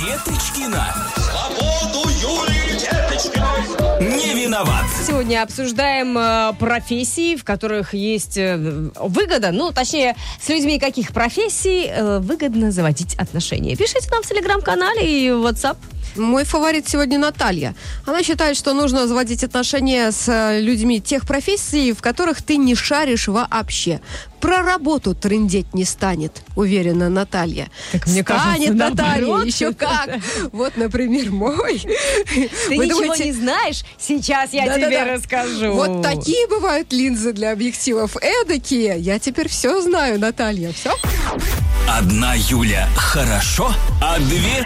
Деточкина. 0.00 0.92
Свободу 1.14 2.08
Юлии. 2.20 2.65
Не 3.16 4.44
виноват. 4.44 4.84
Сегодня 5.06 5.42
обсуждаем 5.42 6.18
э, 6.18 6.52
профессии, 6.58 7.36
в 7.36 7.44
которых 7.44 7.94
есть 7.94 8.36
э, 8.36 8.56
выгода. 8.96 9.52
Ну, 9.52 9.72
точнее, 9.72 10.16
с 10.38 10.50
людьми 10.50 10.78
каких 10.78 11.12
профессий 11.14 11.86
э, 11.86 12.18
выгодно 12.18 12.70
заводить 12.70 13.14
отношения. 13.14 13.74
Пишите 13.74 14.10
нам 14.10 14.22
в 14.22 14.26
телеграм-канале 14.26 15.02
и 15.02 15.30
в 15.30 15.46
WhatsApp. 15.46 15.78
Мой 16.16 16.44
фаворит 16.44 16.88
сегодня 16.88 17.18
Наталья. 17.18 17.74
Она 18.06 18.22
считает, 18.22 18.56
что 18.56 18.72
нужно 18.74 19.06
заводить 19.06 19.44
отношения 19.44 20.10
с 20.10 20.28
э, 20.28 20.60
людьми 20.60 21.00
тех 21.00 21.26
профессий, 21.26 21.92
в 21.92 22.02
которых 22.02 22.42
ты 22.42 22.56
не 22.56 22.74
шаришь 22.74 23.28
вообще. 23.28 24.00
Про 24.46 24.62
работу 24.62 25.12
трындеть 25.12 25.74
не 25.74 25.84
станет, 25.84 26.40
уверена 26.54 27.08
Наталья. 27.08 27.68
Так 27.90 28.06
мне 28.06 28.22
кажется, 28.22 28.50
станет 28.52 28.74
Наталья, 28.76 29.20
наоборот. 29.26 29.46
еще 29.46 29.72
как. 29.72 30.08
Вот, 30.52 30.76
например, 30.76 31.32
мой. 31.32 31.80
Ты 31.80 32.48
Вы 32.68 32.86
ничего 32.86 33.00
думаете- 33.02 33.24
не 33.24 33.32
знаешь? 33.32 33.82
Сейчас 33.98 34.52
я 34.52 34.66
Да-да-да. 34.66 34.86
тебе 34.86 35.02
расскажу. 35.14 35.72
Вот 35.72 36.00
такие 36.00 36.46
бывают 36.46 36.92
линзы 36.92 37.32
для 37.32 37.50
объективов. 37.50 38.16
Эдакие. 38.22 38.94
Я 39.00 39.18
теперь 39.18 39.48
все 39.48 39.82
знаю, 39.82 40.20
Наталья. 40.20 40.72
Все? 40.72 40.94
Одна 41.88 42.34
Юля 42.36 42.88
хорошо, 42.94 43.72
а 44.00 44.16
две 44.20 44.64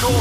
шоу. 0.00 0.12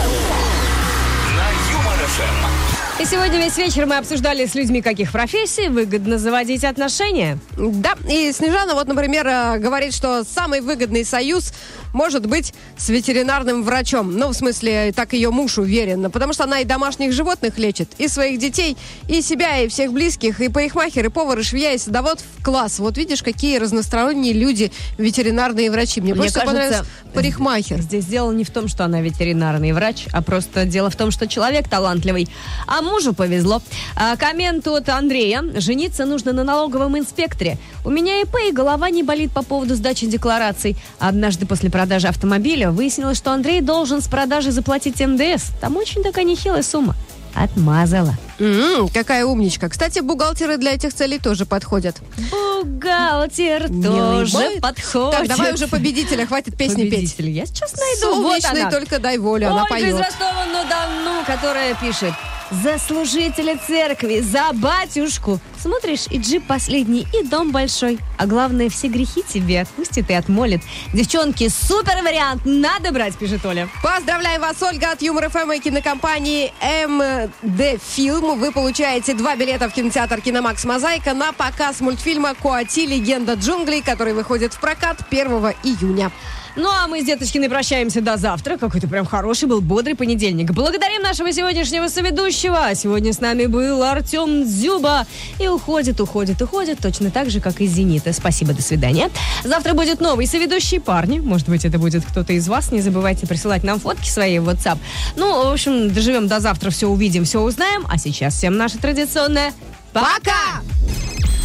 На 1.36 1.50
Юмор 1.72 2.00
ФМ. 2.08 2.55
И 2.98 3.04
сегодня 3.04 3.40
весь 3.40 3.58
вечер 3.58 3.86
мы 3.86 3.98
обсуждали 3.98 4.46
с 4.46 4.56
людьми 4.56 4.82
каких 4.82 5.12
профессий 5.12 5.68
выгодно 5.68 6.18
заводить 6.18 6.64
отношения. 6.64 7.38
Да, 7.58 7.96
и 8.10 8.32
Снежана 8.32 8.74
вот, 8.74 8.88
например, 8.88 9.28
э, 9.28 9.58
говорит, 9.58 9.94
что 9.94 10.24
самый 10.24 10.62
выгодный 10.62 11.04
союз 11.04 11.52
может 11.92 12.26
быть 12.26 12.54
с 12.78 12.90
ветеринарным 12.90 13.64
врачом. 13.64 14.18
Ну, 14.18 14.30
в 14.30 14.34
смысле, 14.34 14.94
так 14.94 15.14
ее 15.14 15.30
муж 15.30 15.58
уверен. 15.58 16.10
Потому 16.12 16.34
что 16.34 16.44
она 16.44 16.60
и 16.60 16.66
домашних 16.66 17.12
животных 17.12 17.58
лечит, 17.58 17.90
и 17.98 18.08
своих 18.08 18.40
детей, 18.40 18.78
и 19.10 19.22
себя, 19.22 19.60
и 19.60 19.68
всех 19.68 19.92
близких, 19.92 20.42
и 20.42 20.50
парикмахер, 20.50 21.06
и 21.06 21.10
повар, 21.10 21.40
и 21.40 21.44
швея, 21.44 21.74
и 21.74 21.78
садовод 21.78 22.22
в 22.22 22.44
класс. 22.44 22.80
Вот 22.80 22.98
видишь, 22.98 23.24
какие 23.24 23.58
разносторонние 23.58 24.34
люди 24.34 24.72
ветеринарные 24.98 25.72
врачи. 25.72 26.02
Мне, 26.02 26.14
Мне 26.14 26.28
всего 26.30 26.42
кажется, 26.42 26.46
понравился 26.46 26.86
парикмахер. 27.14 27.82
Здесь 27.82 28.06
дело 28.06 28.32
не 28.32 28.44
в 28.44 28.50
том, 28.52 28.68
что 28.68 28.84
она 28.84 29.02
ветеринарный 29.02 29.72
врач, 29.72 30.06
а 30.12 30.22
просто 30.22 30.66
дело 30.66 30.90
в 30.90 30.96
том, 30.96 31.12
что 31.12 31.28
человек 31.28 31.70
талантливый. 31.70 32.28
А 32.68 32.82
мужу 32.86 33.14
повезло. 33.14 33.62
А, 33.96 34.16
коммент 34.16 34.68
от 34.68 34.88
Андрея. 34.90 35.44
Жениться 35.56 36.06
нужно 36.06 36.32
на 36.34 36.44
налоговом 36.44 36.98
инспекторе. 36.98 37.58
У 37.84 37.90
меня 37.90 38.22
ИП 38.22 38.36
и 38.48 38.52
голова 38.52 38.90
не 38.90 39.04
болит 39.04 39.32
по 39.32 39.44
поводу 39.44 39.76
сдачи 39.76 40.06
деклараций. 40.08 40.78
Однажды 41.00 41.46
после 41.46 41.70
продажи 41.70 42.08
автомобиля 42.08 42.72
выяснилось, 42.72 43.18
что 43.18 43.32
Андрей 43.34 43.62
должен 43.62 44.02
с 44.02 44.08
продажи 44.08 44.52
заплатить 44.52 45.00
НДС. 45.00 45.44
Там 45.60 45.76
очень 45.78 46.04
такая 46.04 46.24
нехилая 46.24 46.64
сумма. 46.64 46.96
Отмазала. 47.34 48.16
М, 48.40 48.88
какая 48.88 49.26
умничка. 49.26 49.68
Кстати, 49.68 50.00
бухгалтеры 50.00 50.56
для 50.58 50.74
этих 50.74 50.94
целей 50.94 51.20
тоже 51.20 51.46
подходят. 51.46 51.98
Бухгалтер 52.32 53.70
Милый 53.70 54.20
тоже 54.22 54.34
мой. 54.38 54.62
подходит. 54.62 55.12
Так, 55.20 55.28
давай 55.28 55.54
уже 55.54 55.68
победителя, 55.68 56.26
хватит 56.26 56.56
песни 56.58 56.84
петь. 56.84 57.16
Победитель. 57.16 57.30
Я 57.30 57.46
сейчас 57.46 57.74
найду. 57.76 58.22
Вот 58.22 58.42
Солнечный, 58.42 58.62
она. 58.62 58.72
только 58.72 59.00
дай 59.00 59.18
волю, 59.18 59.50
она 59.50 59.64
Ольга 59.64 59.76
из 59.78 59.94
поет. 59.94 60.06
Ростова-на-Дону, 60.06 61.26
которая 61.28 61.76
пишет. 61.76 62.14
За 62.52 62.78
служителя 62.78 63.58
церкви, 63.58 64.20
за 64.22 64.52
батюшку. 64.54 65.40
Смотришь, 65.60 66.06
и 66.12 66.20
джип 66.20 66.46
последний, 66.46 67.08
и 67.12 67.24
дом 67.26 67.52
большой. 67.52 67.98
А 68.18 68.28
главное, 68.28 68.70
все 68.70 68.88
грехи 68.88 69.24
тебе 69.28 69.62
отпустит 69.62 70.12
и 70.12 70.14
отмолит. 70.14 70.62
Девчонки, 70.94 71.50
супер 71.50 72.04
вариант, 72.04 72.44
надо 72.46 72.92
брать, 72.92 73.18
пишет 73.18 73.44
Оля. 73.46 73.68
Поздравляем 73.82 74.42
вас, 74.42 74.62
Ольга, 74.62 74.92
от 74.92 75.02
Юмор 75.02 75.30
ФМ 75.30 75.54
и 75.54 75.60
кинокомпании 75.60 76.54
МД 76.88 77.82
Фильм. 77.82 78.40
Вы 78.40 78.52
получаете 78.52 79.16
два 79.16 79.36
билета 79.36 79.68
в 79.68 79.74
кинотеатр 79.74 80.22
Киномакс 80.22 80.66
Мозаика 80.66 81.16
на 81.16 81.34
показ 81.34 81.82
мультфильма 81.82 82.36
Коати. 82.36 82.86
Легенда 82.86 83.34
джунглей, 83.34 83.82
который 83.82 84.14
выходит 84.14 84.54
в 84.54 84.60
прокат 84.60 85.00
1 85.10 85.28
июня. 85.64 86.12
Ну, 86.56 86.70
а 86.70 86.88
мы 86.88 87.02
с 87.02 87.06
Деточкиной 87.06 87.50
прощаемся 87.50 88.02
до 88.02 88.16
завтра. 88.16 88.58
Какой-то 88.58 88.88
прям 88.88 89.06
хороший 89.06 89.50
был, 89.50 89.60
бодрый 89.60 89.96
понедельник. 89.96 90.52
Благодарим 90.52 91.02
нашего 91.02 91.32
сегодняшнего 91.34 91.90
соведущего. 91.90 92.74
Сегодня 92.76 93.12
с 93.12 93.20
нами 93.20 93.46
был 93.46 93.84
Артем 93.84 94.46
Дзюба. 94.46 95.06
И 95.40 95.50
уходит, 95.50 96.00
уходит, 96.00 96.42
уходит, 96.42 96.80
точно 96.80 97.12
так 97.12 97.30
же, 97.30 97.42
как 97.42 97.60
и 97.60 97.68
«Зенита». 97.68 98.14
Спасибо, 98.14 98.54
до 98.54 98.62
свидания. 98.62 99.10
Завтра 99.44 99.74
будет 99.74 100.00
новый 100.00 100.28
соведущий 100.28 100.80
парни. 100.80 101.20
Может 101.20 101.50
быть, 101.50 101.66
это 101.66 101.78
будет 101.78 102.06
кто-то 102.06 102.32
из 102.32 102.48
вас. 102.48 102.72
Не 102.72 102.80
забывайте 102.80 103.28
присылать 103.28 103.64
нам 103.64 103.80
фотки 103.80 104.08
свои 104.08 104.40
в 104.40 104.48
WhatsApp. 104.48 104.78
Ну, 105.18 105.50
в 105.50 105.52
общем, 105.52 105.94
доживем 105.94 106.28
до 106.28 106.40
завтра, 106.40 106.70
все 106.70 106.88
увидим, 106.88 107.26
все 107.26 107.42
узнаем. 107.42 107.86
А 107.90 107.98
сейчас 107.98 108.36
всем 108.36 108.56
наше 108.56 108.78
традиционное 108.78 109.52
«Пока!» 109.96 110.62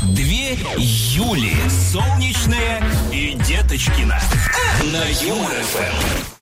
Две 0.03 0.59
Юли. 0.77 1.55
Солнечная 1.93 2.83
и 3.13 3.35
Деточкина. 3.35 4.21
На 4.93 5.05
Юмор 5.25 5.53
ФМ. 5.53 6.31